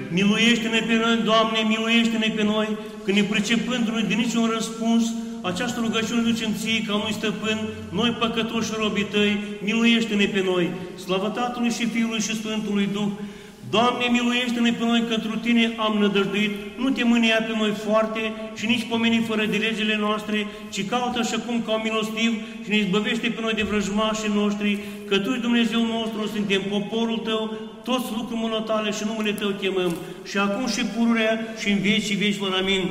[0.08, 5.04] Miluiește-ne pe noi, Doamne, miluiește-ne pe noi, că ne pricepându-ne de niciun răspuns,
[5.50, 7.58] această rugăciune ducem ție ca noi stăpân,
[7.98, 10.70] noi păcătoși robii tăi, miluiește-ne pe noi.
[11.04, 13.10] Slavă Tatălui și Fiului și Sfântului Duh,
[13.70, 18.20] Doamne, miluiește-ne pe noi, că întru Tine am nădăjduit, nu te mânia pe noi foarte
[18.54, 22.68] și nici pomeni fără de legile noastre, ci caută și acum ca un milostiv și
[22.70, 27.52] ne izbăvește pe noi de vrăjmașii noștri, că Tu, Dumnezeu nostru, suntem poporul Tău,
[27.84, 29.96] toți lucruri mână Tale și numele Tău chemăm,
[30.30, 32.52] și acum și pururea și în vecii vecilor.
[32.60, 32.82] Amin.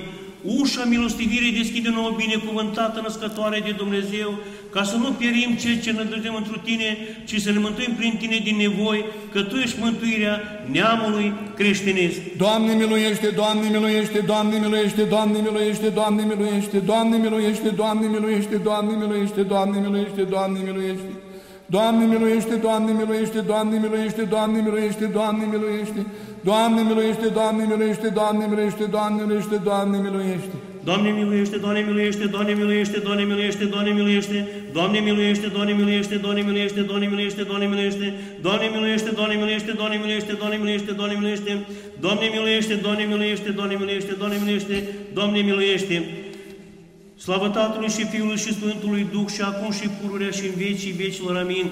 [0.44, 4.40] Ușa milostivirii deschide nouă binecuvântată născătoare de Dumnezeu,
[4.70, 8.16] ca să nu pierim ceea ce ne dădem întru Tine, ci să ne mântuim prin
[8.20, 10.42] Tine din nevoi, că Tu ești mântuirea
[10.72, 12.20] neamului creștinesc.
[12.38, 18.96] Doamne miluiește, Doamne miluiește, Doamne miluiește, Doamne miluiește, Doamne miluiește, Doamne miluiește, Doamne miluiește, Doamne
[18.98, 20.24] miluiește, Doamne miluiește, Doamne miluiește.
[20.24, 21.23] Doamne miluiește,
[21.66, 26.06] Doamne miluiește, Doamne miluiește, Doamne miluiește, Doamne miluiește.
[26.44, 30.56] Doamne miluiește, Doamne miluiește, Doamne miluiește, Doamne miluiește, Doamne miluiește.
[30.84, 36.42] Doamne miluiește, Doamne miluiește, Doamne miluiește, Doamne miluiește, Doamne miluiește, Doamne miluiește, Doamne miluiește, Doamne
[36.42, 38.66] miluiește, Doamne miluiește, Doamne miluiește, Doamne
[39.36, 41.46] miluiește, Doamne miluiește, Doamne miluiește, Doamne miluiește,
[42.00, 44.84] Doamne miluiește, Doamne miluiește, Doamne miluiește, Doamne miluiește, Doamne miluiește,
[45.14, 46.23] Doamne miluiește.
[47.24, 51.36] Slavă Tatălui și Fiului și Sfântului Duh și acum și pururea și în vecii vecilor.
[51.38, 51.68] Amin.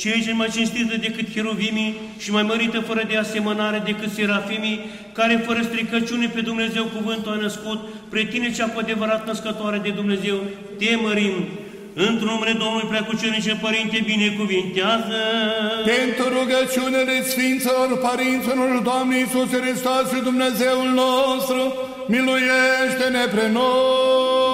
[0.00, 4.80] Cei ce mai cinstită decât cheruvimii și mai mărită fără de asemănare decât serafimii,
[5.12, 9.90] care fără stricăciune pe Dumnezeu cuvântul a născut, pre tine cea cu adevărat născătoare de
[9.90, 10.36] Dumnezeu,
[10.78, 11.34] te mărim.
[11.94, 15.20] Într-un numele Domnului Preacucenice Părinte, binecuvintează!
[15.96, 21.60] Pentru rugăciunile Sfinților Părinților, Doamne Iisuse Hristos și Dumnezeul nostru,
[22.06, 24.45] miluiește-ne pre noi!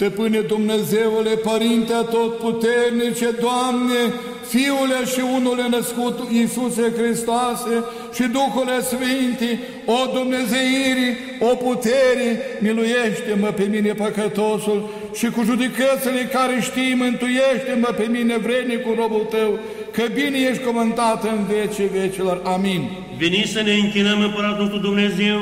[0.00, 4.00] Stăpâne Dumnezeule, Părinte Atotputernice, Doamne,
[4.48, 7.74] Fiule și Unule născut Iisuse Hristoase
[8.14, 11.06] și Duhule Sfinte, o Dumnezeire,
[11.40, 12.28] o putere,
[12.60, 19.58] miluiește-mă pe mine păcătosul și cu judecățile care știi, mântuiește-mă pe mine vrednicul robul Tău,
[19.92, 22.40] că bine ești comentată în vecii vecilor.
[22.44, 22.82] Amin.
[23.18, 25.38] Veniți să ne închinăm Împăratul nostru Dumnezeu,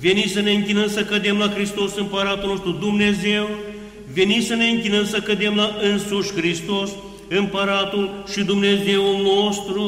[0.00, 3.48] veniți să ne închinăm să cădem la Hristos Împăratul nostru Dumnezeu,
[4.12, 6.90] veniți să ne închinăm să cădem la însuși Hristos,
[7.28, 9.84] Împăratul și Dumnezeul nostru.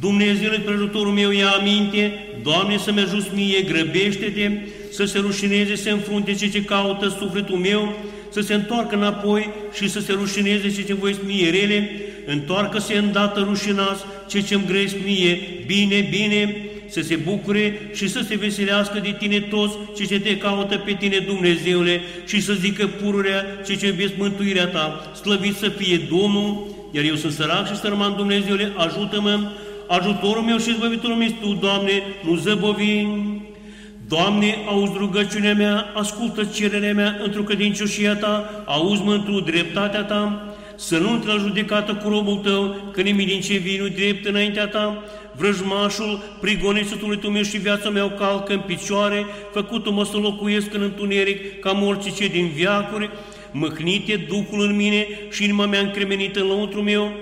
[0.00, 2.12] Dumnezeule, prăjutorul meu, ia aminte,
[2.42, 4.50] Doamne, să-mi ajut mie, grăbește-te,
[4.92, 7.94] să se rușineze, să înfrunte ce ce caută sufletul meu,
[8.30, 11.90] să se întoarcă înapoi și să se rușineze ce ce voi mie rele,
[12.26, 18.36] întoarcă-se îndată rușinați ce ce-mi gresc mie, bine, bine, să se bucure și să se
[18.36, 23.44] veselească de tine toți ce ce te caută pe tine, Dumnezeule, și să zică pururea
[23.66, 28.16] ce ce iubesc mântuirea ta, slăvit să fie Domnul, iar eu sunt sărac și sărman,
[28.16, 29.50] Dumnezeule, ajută-mă,
[29.88, 33.06] ajutorul meu și zbăvitorul meu Tu, Doamne, nu zăbovi.
[34.08, 40.49] Doamne, auzi rugăciunea mea, ascultă cererea mea într-o credincioșia Ta, auzi mă dreptatea Ta,
[40.80, 44.26] să nu intre la judecată cu robul Tău, că nimic din ce vii nu drept
[44.26, 45.04] înaintea Ta,
[45.36, 50.82] vrăjmașul, prigonisătului Tu meu și viața mea o calcă în picioare, făcut-o-mă să locuiesc în
[50.82, 53.10] întuneric, ca morții ce din viacuri,
[53.52, 57.12] mâhnite Duhul în mine și inima mea încremenită în lăuntru meu,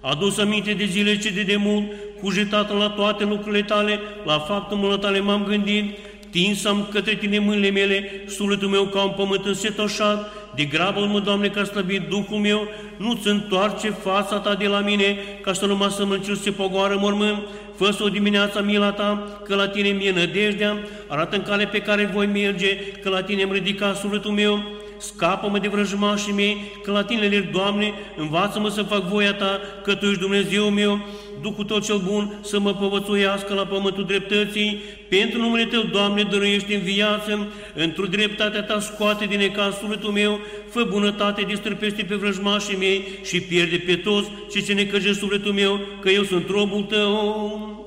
[0.00, 1.84] adus aminte de zile ce de demult,
[2.20, 5.84] cugetat la toate lucrurile tale, la faptul mână tale m-am gândit,
[6.30, 11.48] tinsam către tine mâinile mele, sufletul meu ca un pământ însetoșat, de grabă mă, Doamne,
[11.48, 15.88] ca slăbit Duhul meu, nu-ți întoarce fața ta de la mine, ca să nu mă
[15.88, 17.38] sămânciu se pogoară mormânt,
[17.76, 22.10] fă o dimineața mila ta, că la tine mi-e nădejdea, arată în cale pe care
[22.14, 24.62] voi merge, că la tine îmi ridica sufletul meu,
[25.02, 29.94] scapă-mă de vrăjmașii mei, că la tine le Doamne, învață-mă să fac voia Ta, că
[29.94, 31.00] Tu ești Dumnezeu meu,
[31.42, 36.74] Duhul Tău cel bun să mă povățuiască la pământul dreptății, pentru numele Tău, Doamne, dăruiește
[36.74, 42.76] în viață, într-o dreptatea Ta scoate din ecaz sufletul meu, fă bunătate, distrăpește pe vrăjmașii
[42.76, 47.81] mei și pierde pe toți ce ce necăjește sufletul meu, că eu sunt robul Tău.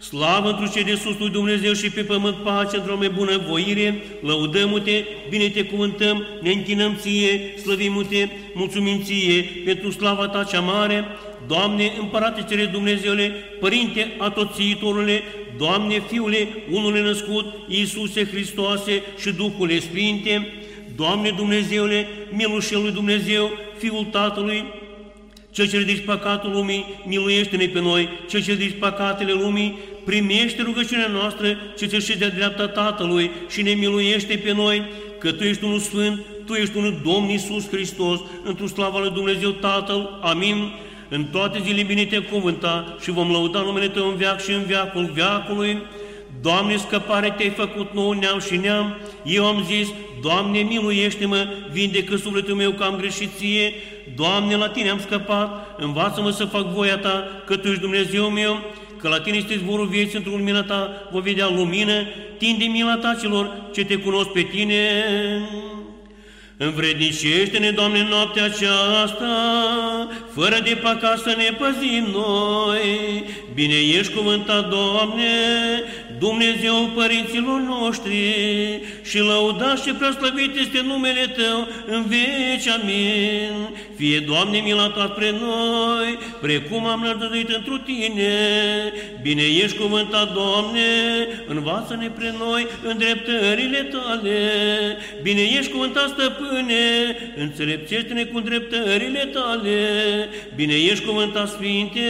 [0.00, 4.02] Slavă într cei de sus lui Dumnezeu și pe pământ pace într-o mai bună voire,
[4.20, 11.04] lăudăm-te, bine te cuvântăm, ne închinăm ție, slăvim-te, mulțumim ție pentru slava ta cea mare,
[11.46, 15.22] Doamne, Împărate cele Dumnezeule, Părinte Atoțiitorule,
[15.58, 20.52] Doamne, Fiule, unul născut, Iisuse Hristoase și Duhul Sfinte,
[20.96, 24.64] Doamne Dumnezeule, Milușelul Dumnezeu, Fiul Tatălui,
[25.58, 28.08] cel ce ridici păcatul lumii, miluiește-ne pe noi.
[28.28, 29.78] Cel ce ridici păcatele lumii,
[30.08, 31.46] primește rugăciunea noastră,
[31.78, 34.82] ce ce de dreapta Tatălui și ne miluiește pe noi,
[35.18, 39.50] că Tu ești unul Sfânt, Tu ești unul Domn Iisus Hristos, într-o slavă lui Dumnezeu
[39.50, 40.18] Tatăl.
[40.22, 40.72] Amin.
[41.08, 44.64] În toate zilele bine te cuvânta și vom lăuda numele Tău în veac și în
[44.66, 45.78] veacul veacului.
[46.42, 48.96] Doamne, scăpare te-ai făcut nou neam și neam.
[49.24, 49.88] Eu am zis,
[50.22, 53.72] Doamne, miluiește-mă, vindecă sufletul meu că am greșit ție.
[54.16, 58.60] Doamne, la Tine am scăpat, învață-mă să fac voia Ta, că Tu ești Dumnezeu meu,
[58.98, 62.06] că la Tine este zborul vieții într-o lumina Ta, voi vedea lumină,
[62.38, 65.02] tinde mila Ta celor ce Te cunosc pe Tine.
[66.56, 69.28] Învrednicește-ne, Doamne, noaptea aceasta,
[70.34, 73.24] fără de păcat să ne păzim noi.
[73.54, 75.24] Bine ești cuvântat, Doamne,
[76.18, 78.16] Dumnezeu părinților noștri
[79.02, 83.68] și lăudat și preaslăvit este numele Tău în veci, amin.
[83.96, 88.32] Fie, Doamne, mila Ta spre noi, precum am nădăduit întru Tine.
[89.22, 90.80] Bine ești cuvântat, Doamne,
[91.46, 94.38] învață-ne pre noi în dreptările Tale.
[95.22, 99.78] Bine ești cuvântat, Stăpâne, înțelepțește-ne cu dreptările Tale.
[100.54, 102.00] Bine ești cuvântat, Sfinte,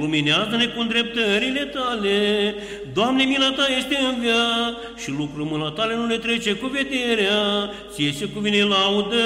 [0.00, 2.54] luminează-ne cu dreptările Tale.
[2.92, 7.70] Doamne, mila Ta este în via și lucrul mâna Tale nu ne trece cu vederea.
[7.92, 9.16] Ție se cuvine laudă,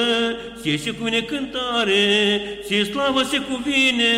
[0.61, 4.13] ție se cuvine cântare, ție slavă se cuvine,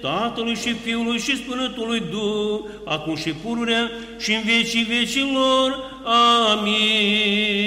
[0.00, 6.00] Tatălui și Fiului și Sfântului Duh, acum și pururea și în vecii vecilor.
[6.50, 7.58] Amin.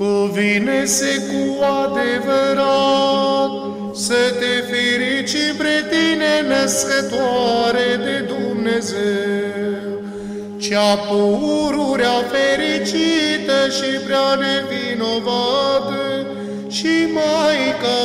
[0.00, 1.42] Cuvine-se cu
[1.84, 3.52] adevărat
[3.94, 10.02] să te ferici pre tine născătoare de Dumnezeu,
[10.58, 16.02] cea pururea fericită și prea nevinovată
[16.68, 18.02] și Maica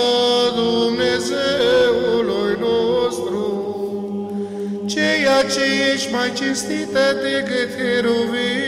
[0.55, 3.45] Dumnezeului nostru,
[4.85, 8.64] ceea ce ești mai cinstită decât heruvimii,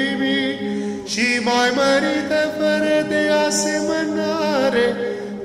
[1.07, 4.95] și mai mărită fără de asemănare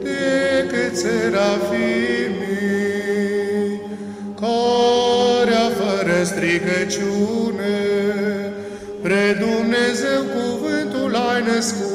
[0.03, 2.41] decât serafimii,
[4.41, 7.79] care fără stricăciune,
[9.03, 11.92] pre Dumnezeu cuvântul ai născut,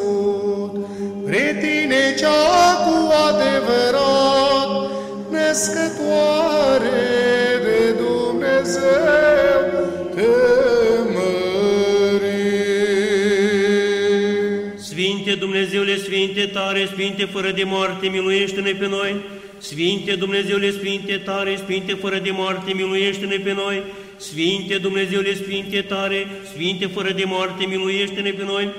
[16.18, 19.16] Sfinte tare, Sfinte fără de moarte, miluiește-ne pe noi.
[19.58, 23.84] Sfinte Dumnezeule Sfinte tare, Sfinte fără de moarte, miluiește-ne pe noi.
[24.16, 28.70] Sfinte Dumnezeule Sfinte tare, Sfinte fără de moarte, miluiește-ne pe noi.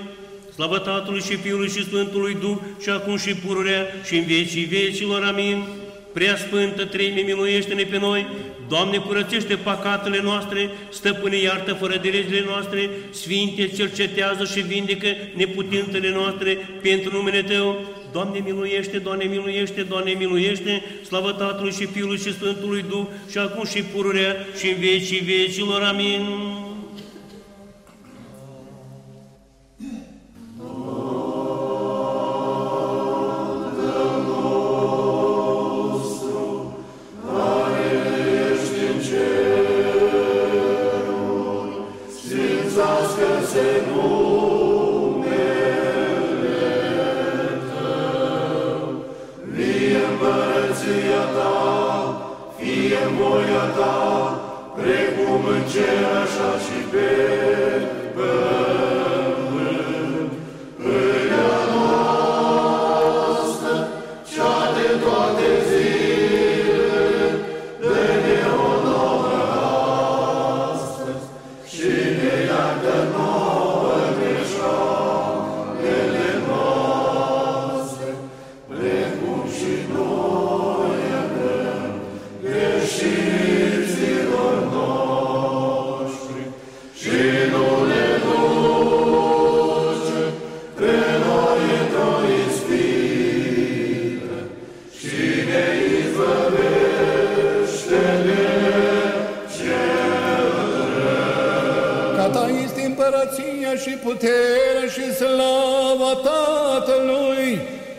[0.54, 5.22] Slavă Tatălui și Fiului și Sfântului Duh, și acum și pururea și în vecii vecilor.
[5.22, 5.64] Amin.
[6.18, 8.26] Prea Sfântă Treime, miluiește-ne pe noi,
[8.68, 16.10] Doamne, curățește păcatele noastre, Stăpâne, iartă fără de legile noastre, Sfinte, cercetează și vindecă neputințele
[16.10, 17.80] noastre pentru numele Tău.
[18.12, 23.64] Doamne, miluiește, Doamne, miluiește, Doamne, miluiește, slavă Tatălui și Fiului și Sfântului Duh, și acum
[23.64, 25.82] și pururea și în vecii vecilor.
[25.82, 26.20] Amin.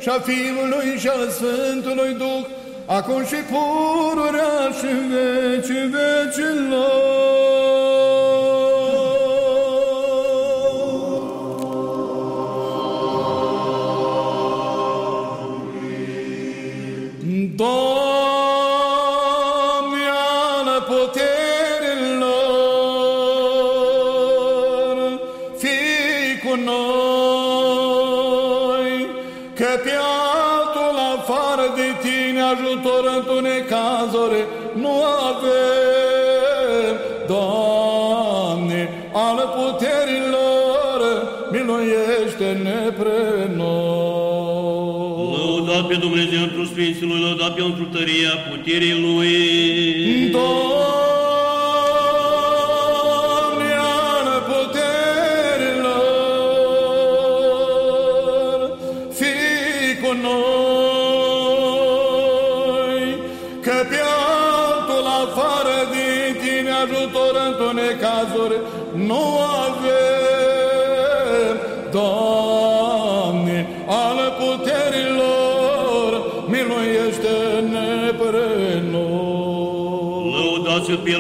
[0.10, 2.46] Și a Fiului și al Sfântului Duh,
[2.86, 7.28] acum și pururea și în vecii vecilor.
[17.56, 17.80] Doamne,
[20.58, 21.30] ale puterilor,
[25.58, 26.99] fii cu noi,
[29.60, 29.96] că pe
[30.52, 33.04] altul afară de tine ajutor
[33.36, 34.42] în necazuri
[34.82, 34.94] nu
[35.30, 36.96] avem.
[37.28, 38.82] Doamne,
[39.14, 41.00] ale puterilor,
[41.52, 43.78] miluiește-ne pre noi.
[45.46, 49.34] Lăudat pe Dumnezeu într Sfinților, lăudat pe într tăria puterii Lui.
[50.32, 50.69] Doamne,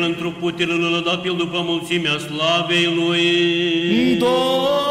[0.09, 4.15] Lăudați-l pe El într-o putere, lăudați pe El după mulțimea slavei Lui.
[4.17, 4.88] Doamne,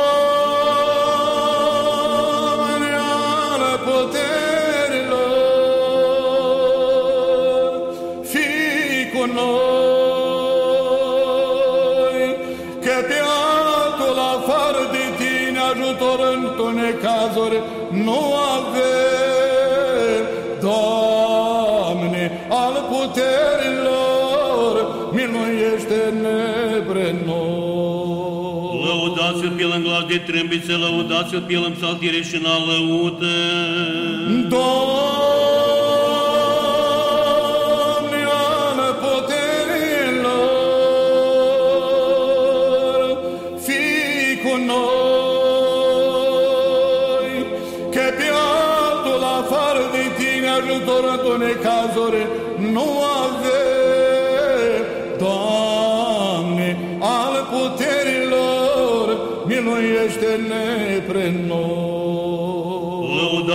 [30.32, 33.26] în glas de trâmbiță, lăudați-l pe El în psaltire și în alăută.
[34.48, 34.87] Doamne,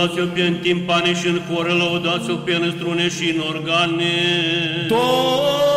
[0.04, 4.12] Lăudați-l pe în timpane și în foră, lăudați-l pe în strune și în organe.
[4.88, 5.73] Doamne,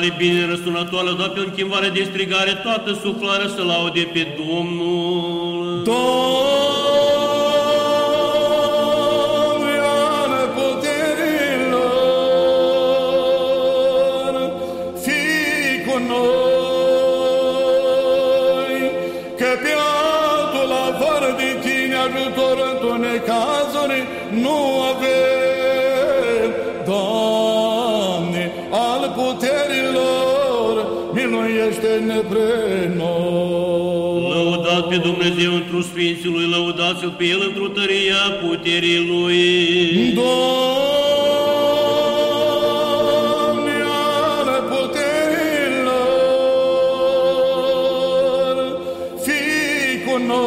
[0.00, 5.82] pe închimvale bine răsunătoare, da pe închimvale de strigare, toată suflarea să laude pe Domnul.
[5.84, 6.23] Doamne,
[34.94, 40.12] pe Dumnezeu într-un Sfințului, lăudați-l pe El într-o tăria puterii Lui.
[40.14, 40.32] Doamne,
[44.38, 45.16] ale puterilor,
[49.24, 50.44] fii cu noi,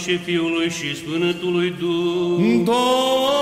[0.02, 2.64] și Fiului și Sfântului Duh.
[2.64, 3.41] Doamne,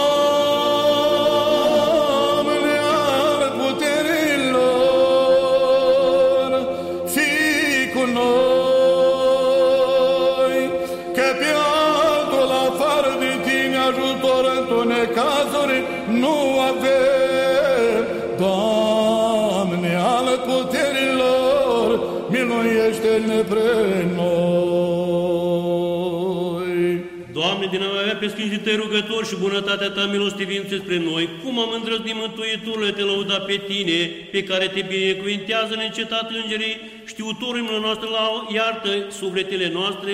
[28.39, 32.15] a avea pe sfinții tăi rugători și bunătatea ta milostivință spre noi, cum am îndrăznit
[32.15, 33.99] Mântuitorule te lăuda pe tine,
[34.31, 40.11] pe care te binecuvintează neîncetat îngerii, știutorul noastre la iartă sufletele noastre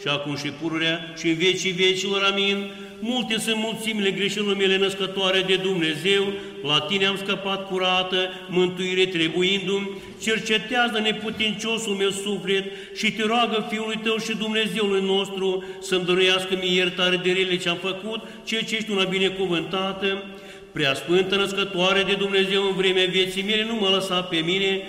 [0.00, 2.70] și acum și pururea și în vecii vecilor, amin.
[3.00, 6.24] Multe sunt mulțimile greșelilor mele născătoare de Dumnezeu,
[6.62, 8.16] la tine am scăpat curată,
[8.48, 9.90] mântuire trebuindu-mi,
[10.22, 12.64] cercetează neputinciosul meu suflet
[12.94, 17.68] și te roagă Fiului tău și Dumnezeului nostru să-mi dăruiască mie iertare de rele ce
[17.68, 20.24] am făcut, ceea ce ești una binecuvântată.
[20.72, 24.82] Prea Sfântă Născătoare de Dumnezeu în vremea vieții mele, nu mă lăsa pe mine,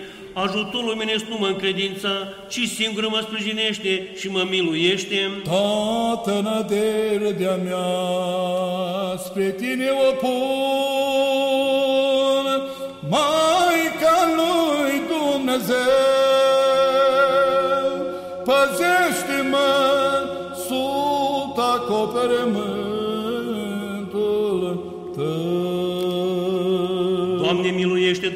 [0.44, 2.10] ajutorul luminesc nu mă încredința,
[2.48, 5.42] ci singur mă sprijinește și mă miluiește.
[5.44, 7.86] Toată nădejdea mea
[9.26, 10.28] spre tine o pun,
[13.10, 15.76] Maica lui Dumnezeu,
[18.44, 19.70] păzește-mă
[20.68, 22.77] sub acoperământul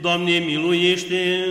[0.00, 1.46] Doamne miluiește.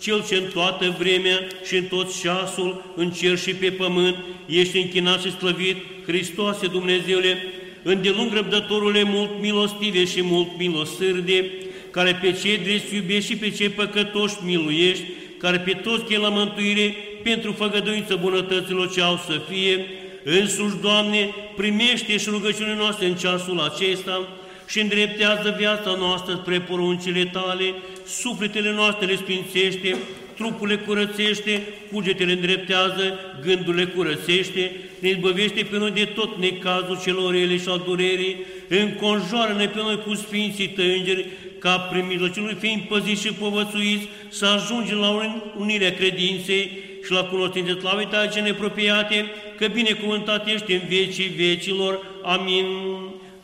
[0.00, 4.16] Cel ce în toată vremea și în tot ceasul, în cer și pe pământ,
[4.46, 7.36] ești închinat și slăvit, Hristoase Dumnezeule,
[7.82, 11.50] îndelung răbdătorule mult milostive și mult milosârde,
[11.90, 15.04] care pe cei drept iubești și pe cei păcătoși miluiești,
[15.38, 19.86] care pe toți chem la mântuire pentru făgăduință bunătăților ce au să fie,
[20.24, 24.28] însuși, Doamne, primește și rugăciunile noastre în ceasul acesta,
[24.66, 27.74] și îndreptează viața noastră spre poruncile tale,
[28.06, 29.96] sufletele noastre le sfințește,
[30.34, 31.62] trupurile curățește,
[31.92, 37.82] cugetele îndreptează, gândurile curățește, ne izbăvește pe noi de tot necazul celor rele și al
[37.86, 38.36] durerii,
[38.68, 41.26] înconjoară-ne pe noi cu sfinții tăi îngeri,
[41.58, 46.70] ca prin mijlociul lui fiind păziți și povățuiți, să ajungem la unirea credinței
[47.04, 52.06] și la cunoștință slavei tale ce nepropiate, că binecuvântat ești în vecii vecilor.
[52.22, 52.66] Amin.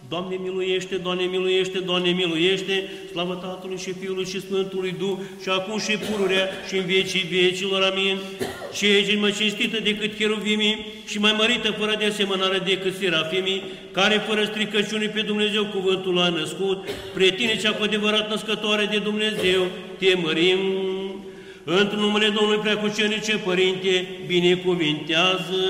[0.08, 5.78] Doamne miluiește, Doamne miluiește, Doamne miluiește, slavă Tatălui și Fiului și Sfântului Duh, și acum
[5.78, 8.18] și pururea și în vecii vecilor, amin.
[8.74, 13.62] Ce ești mai cinstită decât cheruvimii și mai mărită fără de asemănare decât serafimii,
[13.92, 18.98] care fără stricăciuni pe Dumnezeu cuvântul a născut, pre tine cea cu adevărat născătoare de
[18.98, 19.66] Dumnezeu,
[19.98, 20.58] te mărim.
[21.70, 25.60] Într numele Domnului Preacucenice, Părinte, binecuvintează.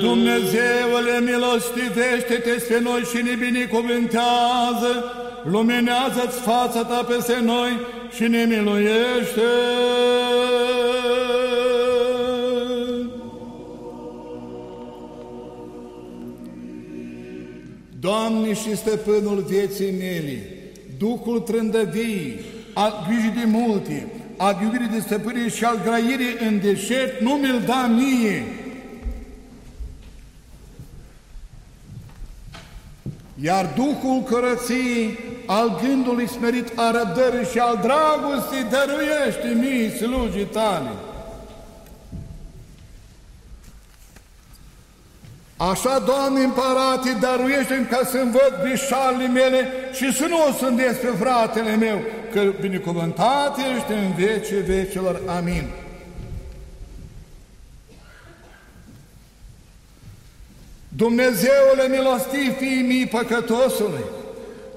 [0.00, 5.04] Dumnezeule, milostivește-te spre noi și ne binecuvântează,
[5.44, 7.70] luminează-ți fața ta peste noi
[8.14, 9.50] și ne miluiește.
[18.00, 20.66] Doamne și stăpânul vieții mele,
[20.98, 22.40] Duhul trândăvii,
[22.72, 27.62] al grijii de multe, al iubirii de stăpânire și al grairii în deșert, nu mi-l
[27.66, 28.44] da mie.
[33.40, 40.90] Iar Duhul curăției, al gândului smerit a răbdării și al dragostei dăruiește mie slujii tale.
[45.70, 51.08] Așa, Doamne împărate, dăruiește ca să-mi văd greșalile mele și să nu o sunt despre
[51.18, 52.02] fratele meu,
[52.32, 55.20] că binecuvântat ești în vece vecilor.
[55.26, 55.66] Amin.
[60.88, 64.04] Dumnezeule milostiv fiii mii păcătosului,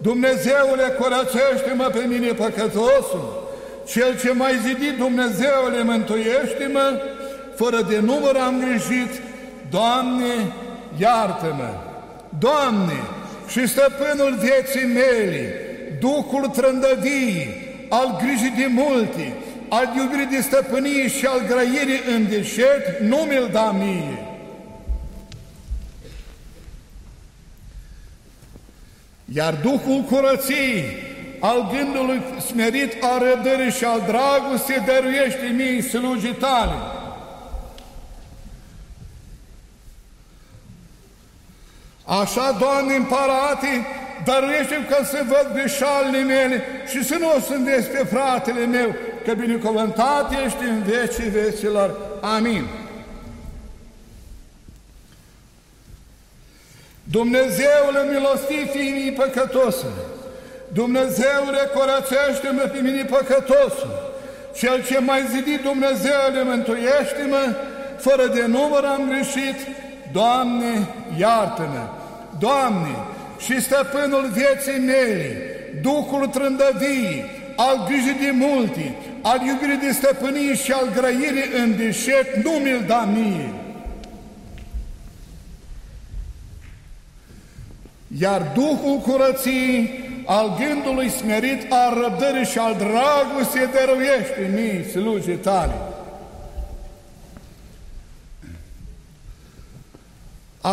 [0.02, 3.44] Dumnezeule curățește-mă pe mine păcătosul,
[3.88, 7.00] Cel ce mai zidit Dumnezeule mântuiește-mă,
[7.56, 9.22] fără de număr am greșit,
[9.70, 10.54] Doamne,
[10.98, 11.74] iartă-mă!
[12.40, 13.00] Doamne,
[13.48, 15.54] și stăpânul vieții mele,
[16.00, 17.48] Duhul trândăvii,
[17.90, 19.34] al grijii de multe,
[19.70, 24.20] al iubirii de stăpânie și al grăirii în deșert, nu mi-l da mie.
[29.34, 30.84] Iar Duhul curăției,
[31.40, 36.95] al gândului smerit, al răbdării și al dragostei, dăruiește mie slujii tale.
[42.06, 43.86] Așa, Doamne, împărate,
[44.26, 48.96] dăruiește ca să văd greșalile mele și să nu o sândesc pe fratele meu,
[49.26, 51.98] că binecuvântat ești în vecii vecilor.
[52.22, 52.68] Amin.
[57.04, 60.04] Dumnezeule milostiv fiii păcătosule,
[60.74, 64.14] Dumnezeule curățește-mă pe mine păcătosul,
[64.56, 67.56] Cel ce mai zidit Dumnezeule mântuiește-mă,
[67.98, 69.56] fără de număr am greșit,
[70.16, 70.88] Doamne,
[71.18, 71.88] iartă-mă!
[72.40, 72.96] Doamne,
[73.40, 75.38] și stăpânul vieții mele,
[75.82, 77.24] Duhul trândăvii,
[77.56, 82.84] al grijii de multe, al iubirii de stăpânii și al grăirii în deșert, nu mi-l
[82.88, 83.54] da mie.
[88.20, 95.95] Iar Duhul curăției, al gândului smerit, al răbdării și al dragostei dăruiește mie slujii tale.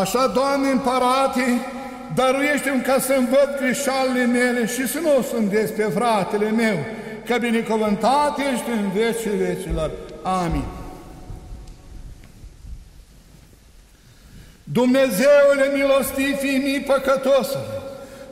[0.01, 1.60] Așa, Doamne împărate,
[2.14, 6.77] dăruiește-mi ca să-mi văd greșalile mele și să nu sunt despre fratele meu,
[7.27, 9.90] că binecuvântat ești în vecii vecilor.
[10.23, 10.64] Amin.
[14.62, 17.81] Dumnezeule milostiv, fii mii păcătosule,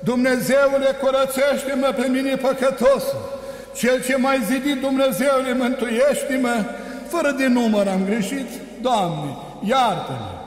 [0.04, 3.38] Dumnezeule curățește-mă pe mine păcătosul,
[3.74, 6.64] Cel ce mai zidit Dumnezeule mântuiește-mă,
[7.08, 8.48] fără de număr am greșit,
[8.80, 10.39] Doamne, iartă-mă!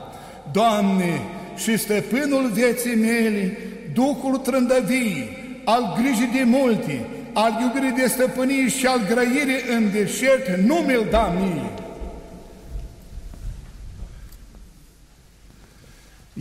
[0.54, 1.20] Doamne,
[1.56, 3.58] și stăpânul vieții mele,
[3.92, 5.28] Duhul trândăvii,
[5.64, 11.06] al grijii de multe, al iubirii de stăpânii și al grăirii în deșert, nu mi-l
[11.10, 11.70] da mie.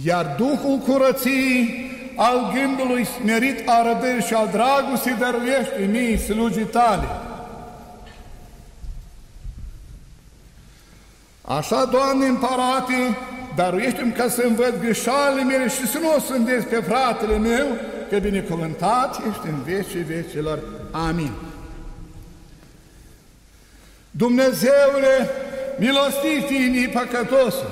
[0.06, 7.08] Iar Duhul curăției, al gândului smerit arădări și al dragostei dăruiește mie slujii tale.
[11.42, 13.18] Așa, Doamne, împărate,
[13.56, 17.66] daruiește-mi ca să-mi văd greșalile mele și să nu o sândesc pe fratele meu,
[18.10, 20.60] că binecuvântat ești în vecii vecilor.
[20.92, 21.32] Amin.
[24.12, 25.30] Dumnezeule,
[25.78, 27.72] milostiv fiinii păcătosul,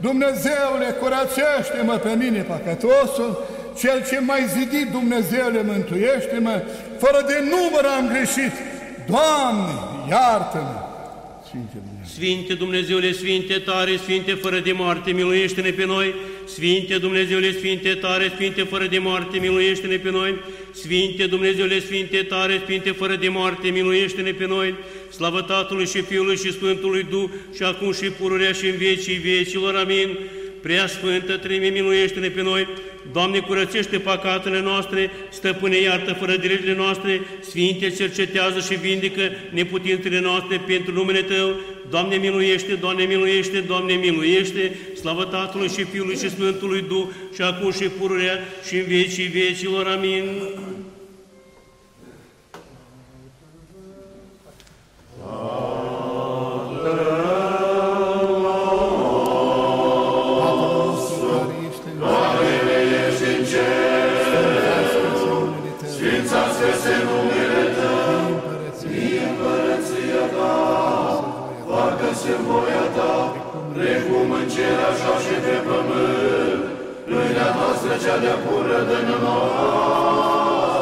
[0.00, 3.44] Dumnezeule, curățește-mă pe mine păcătosul,
[3.78, 6.62] cel ce mai zidit Dumnezeule, mântuiește-mă,
[6.98, 8.52] fără de număr am greșit.
[9.06, 9.72] Doamne,
[10.08, 10.85] iartă-mă!
[12.16, 16.14] Sfinte Sfinte Dumnezeule, Sfinte tare, Sfinte fără de moarte, miluiește-ne pe noi!
[16.44, 20.34] Sfinte Dumnezeule, Sfinte tare, Sfinte fără de moarte, miluiește-ne pe noi!
[20.72, 24.74] Sfinte Dumnezeule, Sfinte tare, Sfinte fără de moarte, miluiește-ne pe noi!
[25.10, 29.74] Slavă Tatălui și Fiului și Sfântului Duh și acum și pururea și în vecii vecilor.
[29.74, 30.18] Amin!
[30.66, 32.68] Prea Sfântă Trime, miluiește-ne pe noi!
[33.12, 40.60] Doamne, curățește păcatele noastre, stăpâne iartă fără de noastre, Sfinte, cercetează și vindică neputințele noastre
[40.66, 41.54] pentru numele Tău.
[41.90, 47.72] Doamne, miluiește, Doamne, miluiește, Doamne, miluiește, slavă Tatălui și Fiului și Sfântului Duh și acum
[47.72, 48.38] și pururea
[48.68, 49.86] și în vecii vecilor.
[49.86, 50.24] Amin.
[72.26, 73.14] Se voia ta,
[73.74, 76.62] precum în cer așa și pe pământ.
[77.08, 78.98] pâinea noastră cea de pură de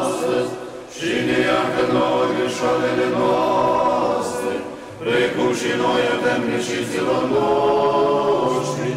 [0.01, 0.53] astăzi
[0.97, 4.55] și ne iartă nouă greșoalele noastre,
[5.03, 8.91] precum și noi avem greșiților noștri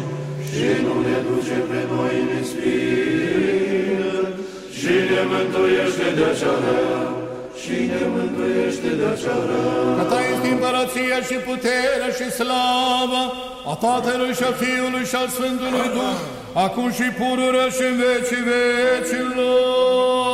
[0.48, 4.16] și nu ne duce pe noi în ispire
[4.78, 7.17] și ne mântuiește de acea rea
[7.68, 9.94] și ne mântuiește de acea rea.
[9.98, 13.22] Că ta este împărăția și puterea și slava
[13.70, 16.18] a Tatălui și a Fiului și al Sfântului Duh,
[16.64, 20.27] acum și pururea și în vecii vecilor.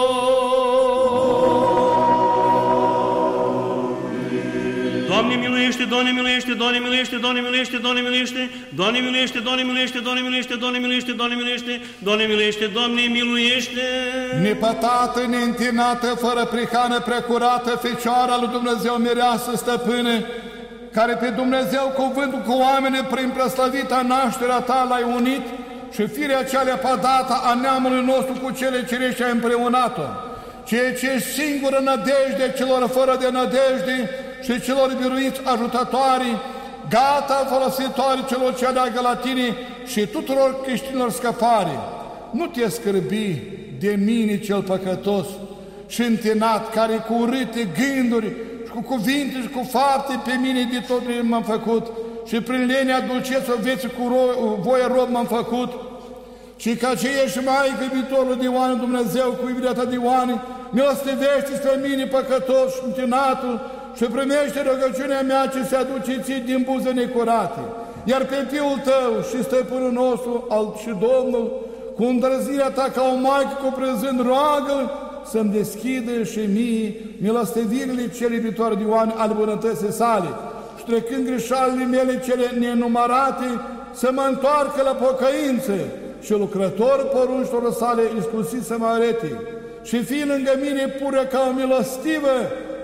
[5.34, 10.20] Doamne miluiește, Doamne miluiește, Doamne miluiește, Doamne miluiește, Doamne miluiește, Doamne miluiește, Doamne miluiește, Doamne
[10.22, 13.86] miluiește, Doamne miluiește, Doamne miluiește, Doamne miluiește, Doamne miluiește.
[14.42, 20.24] Nepătată, neîntinată, fără prihană, precurată, Fecioara lui Dumnezeu mireasă stăpâne,
[20.92, 25.44] care pe Dumnezeu cuvântul cu oameni prin preslăvita nașterea ta l-ai unit
[25.94, 30.06] și firea cea lepădată a neamului nostru cu cele cerești ai împreunat-o,
[30.66, 36.30] ceea ce e singură nădejde celor fără de nădejde și celor biruiți ajutătoare,
[36.88, 39.56] gata folositoare celor ce aleagă la tine
[39.86, 41.78] și tuturor creștinilor scăpare.
[42.30, 43.42] Nu te scârbi
[43.78, 45.26] de mine cel păcătos
[45.86, 48.32] și întinat, care cu urâte gânduri
[48.74, 51.86] cu cuvinte și cu fapte pe mine de tot m-am făcut
[52.26, 55.72] și prin lenea dulceță vieții cu ro- voie rob m-am făcut
[56.56, 60.40] și ca ce ești Maică iubitorul de oameni Dumnezeu cu iubirea ta de oameni,
[60.70, 63.60] milostivește spre mine păcătos și întinatul
[63.96, 67.60] și primește rugăciunea mea ce se aduce ție din buze necurate.
[68.04, 71.46] Iar pe Fiul tău și stăpânul nostru al și Domnul,
[71.96, 74.90] cu îndrăzirea ta ca o maică cuprinzând, roagă
[75.30, 80.28] să-mi deschidă și mie milostivirile cele iubitoare de oameni ale bunătății sale
[80.78, 83.48] și trecând greșalile mele cele nenumărate,
[83.92, 85.72] să mă întoarcă la pocăință
[86.22, 89.40] și lucrător porunșilor sale iscusit să mă arete
[89.82, 92.36] și fii lângă mine pură ca o milostivă,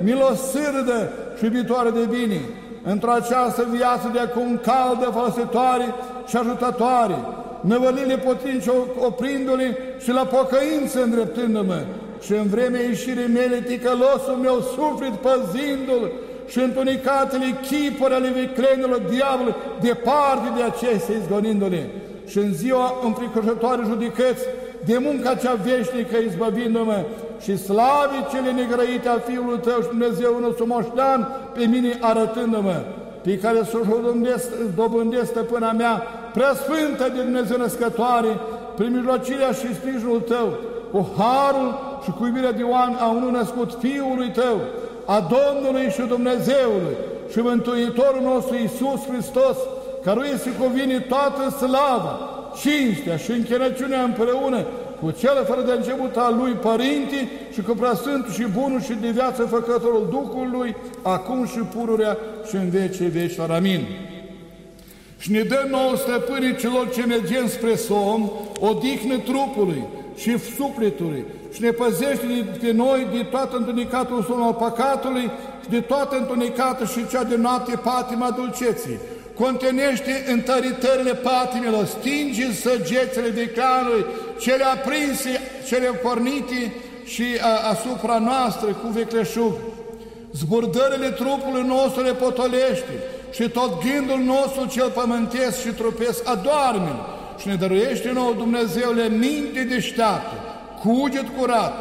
[0.04, 2.40] milosârdă și iubitoare de bine,
[2.82, 5.94] într-o această viață de acum caldă, folositoare
[6.26, 7.18] și ajutătoare,
[7.60, 11.80] năvălile potrivnice oprindu-le și la pocăință îndreptându-mă,
[12.24, 16.10] și în vremea ieșirii mele ticălosul meu suflet păzindu-l
[16.48, 21.86] și întunicatele chipuri ale viclenilor diavolului departe de acestea izgonindu-le
[22.26, 24.44] și în ziua înfricoșătoare judecăți
[24.84, 27.04] de munca cea veșnică izbăvindu-mă
[27.40, 32.82] și slavii cele negrăite a Fiului Tău și Dumnezeu nostru moștean pe mine arătându-mă
[33.22, 33.96] pe care să o
[34.74, 36.02] dobândesc stăpâna mea,
[36.32, 38.40] prea sfântă de Dumnezeu născătoare,
[38.76, 40.48] prin mijlocirea și sprijinul Tău,
[40.92, 44.56] cu harul și cu iubirea de oameni a unui născut Fiului Tău,
[45.04, 46.96] a Domnului și Dumnezeului
[47.30, 49.56] și Mântuitorul nostru Iisus Hristos,
[50.02, 52.18] căruia se cuvine toată slava,
[52.60, 54.66] cinstea și închinăciunea împreună
[55.00, 59.10] cu cel fără de început al lui Părinte și cu preasfântul și bunul și de
[59.10, 62.18] viață făcătorul Duhului, acum și pururea
[62.48, 63.50] și în vecii vecilor.
[63.50, 63.80] Amin.
[65.18, 69.82] Și ne dă nouă stăpânii celor ce mergem spre somn, odihnă trupului
[70.16, 72.26] și sufletului și ne păzește
[72.60, 75.30] de noi de toată întunecatul somn al păcatului
[75.62, 78.98] și de toată întunecată și cea de noapte patima dulceții
[79.40, 84.04] contenește întăritările patimilor, stinge săgețele viclanului,
[84.38, 89.52] cele aprinse, cele pornite și a, asupra noastră cu vecleșug.
[90.32, 92.94] Zburdările trupului nostru le potolește
[93.30, 96.94] și tot gândul nostru cel pământesc și trupesc adorme
[97.40, 100.34] și ne dăruiește nouă Dumnezeule minte deșteaptă,
[100.82, 101.72] cuget curat,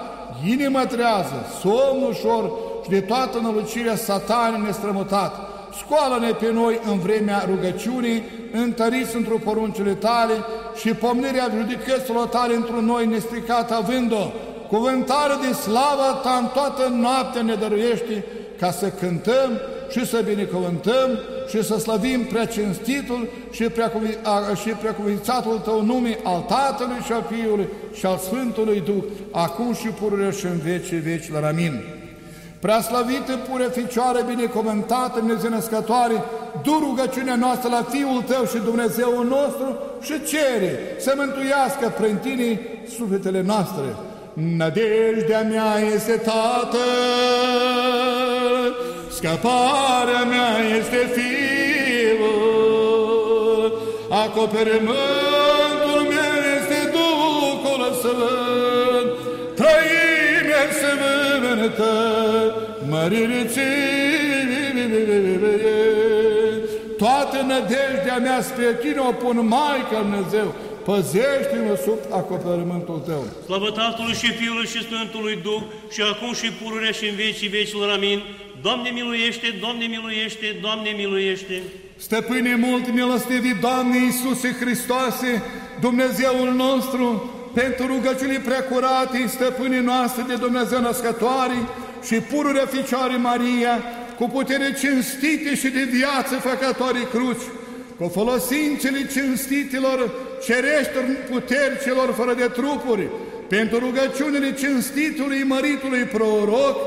[0.45, 2.51] inimă trează, somn ușor
[2.83, 5.48] și de toată nălucirea satanii nestrămutată
[5.79, 10.33] scoală-ne pe noi în vremea rugăciunii, întăriți într-o poruncile tale
[10.75, 14.31] și pomnirea judecăților tale într-un noi nestricat având-o,
[14.67, 18.25] cuvântare de slavă ta în toată noaptea ne dăruiește
[18.59, 19.51] ca să cântăm
[19.91, 21.09] și să binecuvântăm
[21.49, 23.91] și să slăvim prea cinstitul și prea,
[24.61, 29.73] și prea cuvințatul Tău nume al Tatălui și al Fiului și al Sfântului Duh, acum
[29.73, 31.43] și pururea și în vecii vecilor.
[31.43, 31.98] Amin.
[32.59, 36.23] Preaslăvită pure Ficioare binecuvântată, Dumnezeu născătoare,
[36.63, 42.59] du rugăciunea noastră la Fiul Tău și Dumnezeul nostru și cere să mântuiască prin Tine
[42.97, 43.95] sufletele noastre.
[44.33, 46.77] Nădejdea mea este Tată,
[49.09, 52.29] scăparea mea este Fiul,
[54.09, 55.28] acoperământul
[61.59, 61.91] sfântă,
[62.89, 63.49] mărire
[66.97, 70.55] Toată nădejdea mea spre Tine o pun, Maică Dumnezeu,
[70.85, 73.23] păzește-mă sub acoperământul Tău.
[73.45, 75.61] Slavă Tatălui și Fiului și Sfântului Duh,
[75.93, 77.89] și acum și pururea și în vecii vecilor.
[77.89, 78.19] Amin.
[78.61, 81.61] Doamne miluiește, Doamne miluiește, Doamne miluiește.
[81.95, 85.43] Stăpâne mult milostivii, Doamne Iisuse Hristoase,
[85.81, 91.57] Dumnezeul nostru, pentru rugăciunii preacurate, stăpânii noastre de Dumnezeu născătoare
[92.03, 93.83] și pururea Ficioare Maria,
[94.17, 97.47] cu putere cinstite și de viață făcătoare cruci,
[97.99, 100.11] cu folosințele cinstitelor
[100.43, 103.07] cereștilor puteri celor fără de trupuri,
[103.47, 106.77] pentru rugăciunile cinstitului măritului proroc,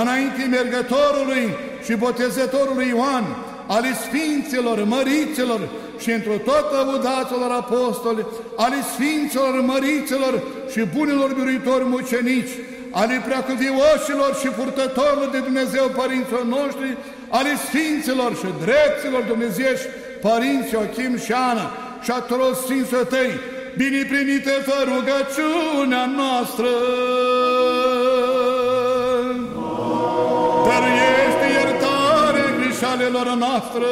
[0.00, 1.48] înainte mergătorului
[1.84, 3.24] și botezătorului Ioan,
[3.66, 5.60] ale Sfinților, Măriților
[6.02, 8.26] și într-o tot lăudaților apostoli,
[8.64, 10.34] ale Sfinților, Măriților
[10.72, 12.54] și bunilor biruitori mucenici,
[13.00, 16.96] ale preacuvioșilor și purtătorilor de Dumnezeu părinților noștri,
[17.28, 19.86] ale Sfinților și dreptilor dumnezeiești,
[20.26, 21.66] părinții Ochim și Ana
[22.02, 23.32] și a tuturor Sfinților Tăi,
[23.76, 26.70] bine primite fă rugăciunea noastră.
[30.66, 33.90] Dăruiește iertare greșalelor noastre.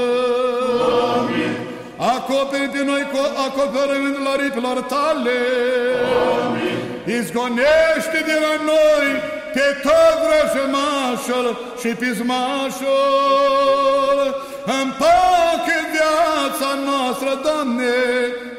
[1.19, 1.70] Amin.
[2.01, 5.39] Acoperi pe noi cu acoperământul aripilor tale.
[6.45, 6.79] Amin.
[7.19, 9.07] Izgonește de la noi
[9.55, 11.47] pe tot vrăjămașul
[11.81, 13.01] și pismașul.
[14.81, 17.95] Împacă viața noastră, Doamne,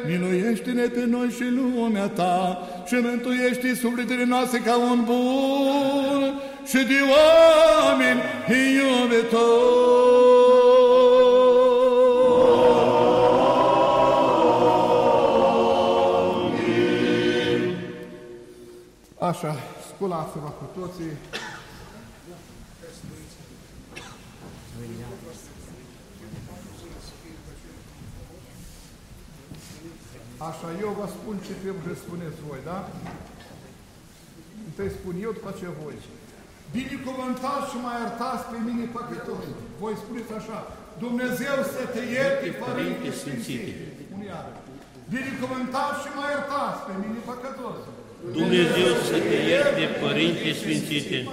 [0.07, 6.99] miluiește-ne pe noi și lumea Ta și mântuiește sufletele noastre ca un bun și de
[7.13, 9.81] oameni iubitori.
[19.31, 19.53] Așa,
[19.91, 21.11] sculați-vă cu toții.
[30.49, 32.79] Așa, eu vă spun ce trebuie să spuneți voi, da?
[34.67, 35.97] Întâi spun eu, după ce voi.
[36.77, 39.55] Binecuvântați și mai iertați pe mine păcătorii.
[39.81, 40.57] Voi spuneți așa,
[41.03, 43.71] Dumnezeu să te ierte, Părinte Sfințite.
[44.15, 44.53] Unii iară.
[45.15, 47.90] Binecuvântați și mai iertați pe mine păcătorii.
[48.29, 51.27] Dumnezeu să te ierte, Părinte Sfințite.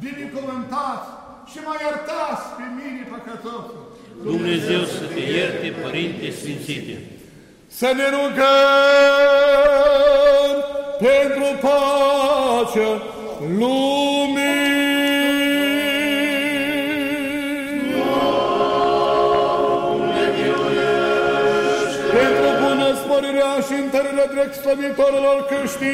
[0.00, 1.08] Binecuvântați
[1.50, 3.96] și mai iertați pe mine păcătosul.
[4.22, 6.96] Dumnezeu să te ierte, Părinte Sfințite.
[7.66, 8.44] Să ne rugăm
[10.98, 13.02] pentru pacea
[13.58, 14.73] lumii.
[24.04, 25.92] Și întărirea drept slăvitorilor creștini.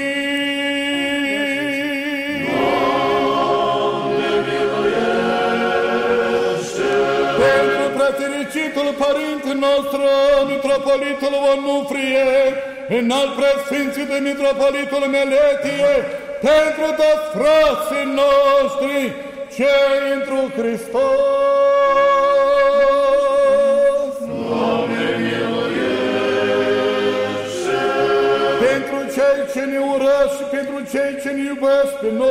[7.42, 10.04] Pentru prefericitul Părinte nostru,
[10.52, 12.28] Mitropolitul Onufrie,
[12.98, 15.92] înalt preasfinții de Mitropolitul Meletie,
[16.48, 18.98] pentru toți frații noștri,
[19.56, 22.09] cei într Hristos.
[29.14, 32.30] Cei ce ne urăsc și pentru cei ce ne iubesc pe noi.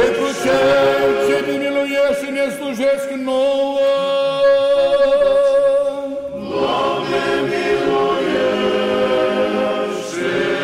[0.00, 3.78] Pentru cei ce ne miluiesc și ne slujesc nouă.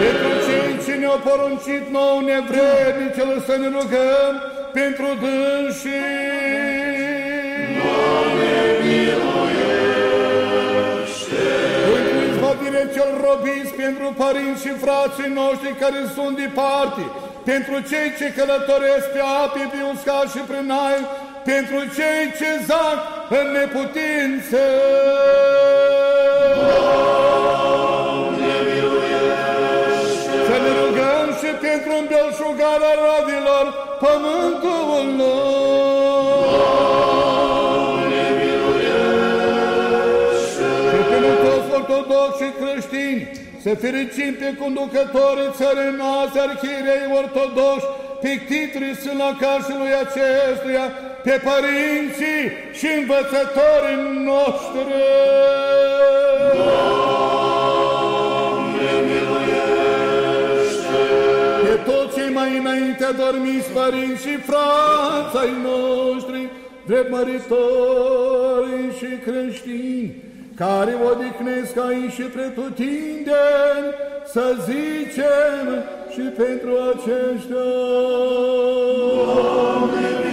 [0.02, 4.32] Pentru cei ce ne-au poruncit nouă nevrednicele să ne rugăm
[4.72, 6.33] pentru dânsii.
[11.92, 17.02] Pentru izbăvire cel robiți, pentru părinți și frații noștri care sunt departe,
[17.50, 21.02] pentru cei ce călătoresc pe ape, pe uscat și prin aer,
[21.50, 22.98] pentru cei ce zac
[23.38, 24.62] în neputință.
[30.46, 33.66] Să ne rugăm și pentru îmbelșugarea rodilor
[34.02, 34.84] pământul
[35.18, 37.13] Și
[41.84, 43.30] ortodoxi și creștini,
[43.62, 47.86] să fericim pe conducătorii țării noastre, arhierei ortodoxi,
[48.22, 50.86] pictitorii sânăcașului acestuia,
[51.26, 52.42] pe părinții
[52.78, 54.92] și învățătorii noștri.
[61.64, 66.48] Pe toți cei mai înainte dormiți părinți și frați ai noștri,
[66.86, 70.23] drept măritori și creștini,
[70.56, 73.88] care odihnesc aici și pretutindeni,
[74.26, 77.64] să zicem și pentru aceștia.
[79.14, 80.23] Doamne,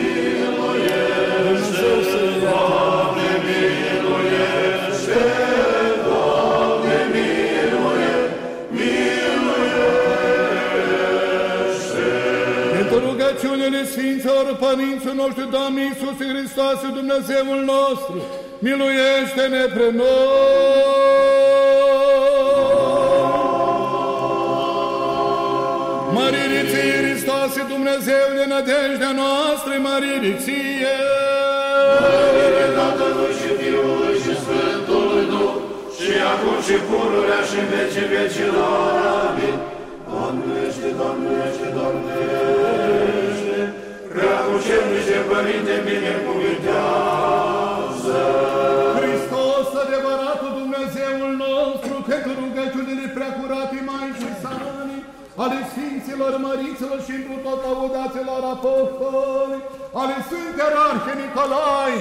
[13.61, 18.17] rugăciunile Sfinților Părinților noștri, Doamne Iisus Hristos, Dumnezeul nostru,
[18.65, 20.09] miluiește-ne pre noi!
[26.17, 30.97] Măririi ție, Hristoase, Dumnezeu de nădejdea noastră, măririi ție!
[32.03, 35.55] Mărire Tatălui și Fiului și Sfântului Duh,
[36.01, 38.93] și acum și pururea și în vecii vecilor.
[39.27, 39.57] Amin.
[40.09, 42.80] Doamnește, Doamnește, Doamnește,
[44.15, 48.19] prea cu cernice Părinte binecuvintează.
[48.97, 54.95] Hristos, adevăratul Dumnezeul nostru, că cu rugăciunile preacurate Maicii sale,
[55.43, 59.59] ale Sfinților Măriților și întru tot audaților apostoli,
[60.01, 61.95] ale Sfinte Arhe Nicolai,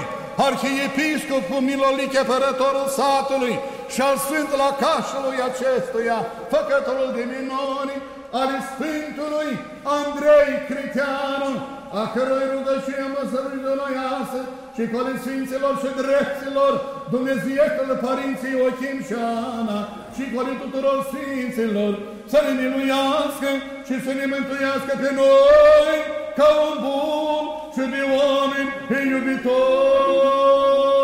[0.46, 3.54] Arhiepiscopul Milolic, apărătorul satului
[3.92, 6.18] și al Sfânt Lacașului acestuia,
[6.54, 7.94] făcătorul de minuni,
[8.40, 9.50] ale Sfântului
[9.98, 11.52] Andrei Criteanu,
[11.98, 14.40] a cărui rugăciune mă săruitonoiasă
[14.76, 16.74] și cu ale Sfinților și Dreptilor,
[17.14, 19.14] Dumneziește-L Părinții Ochim și
[19.58, 19.80] Ana
[20.14, 21.92] și cu ale tuturor Sfinților,
[22.32, 23.50] să ne miluiască
[23.86, 25.98] și să ne mântuiască pe noi
[26.38, 27.44] ca un bun
[27.74, 28.70] și de oameni
[29.12, 30.99] iubitori.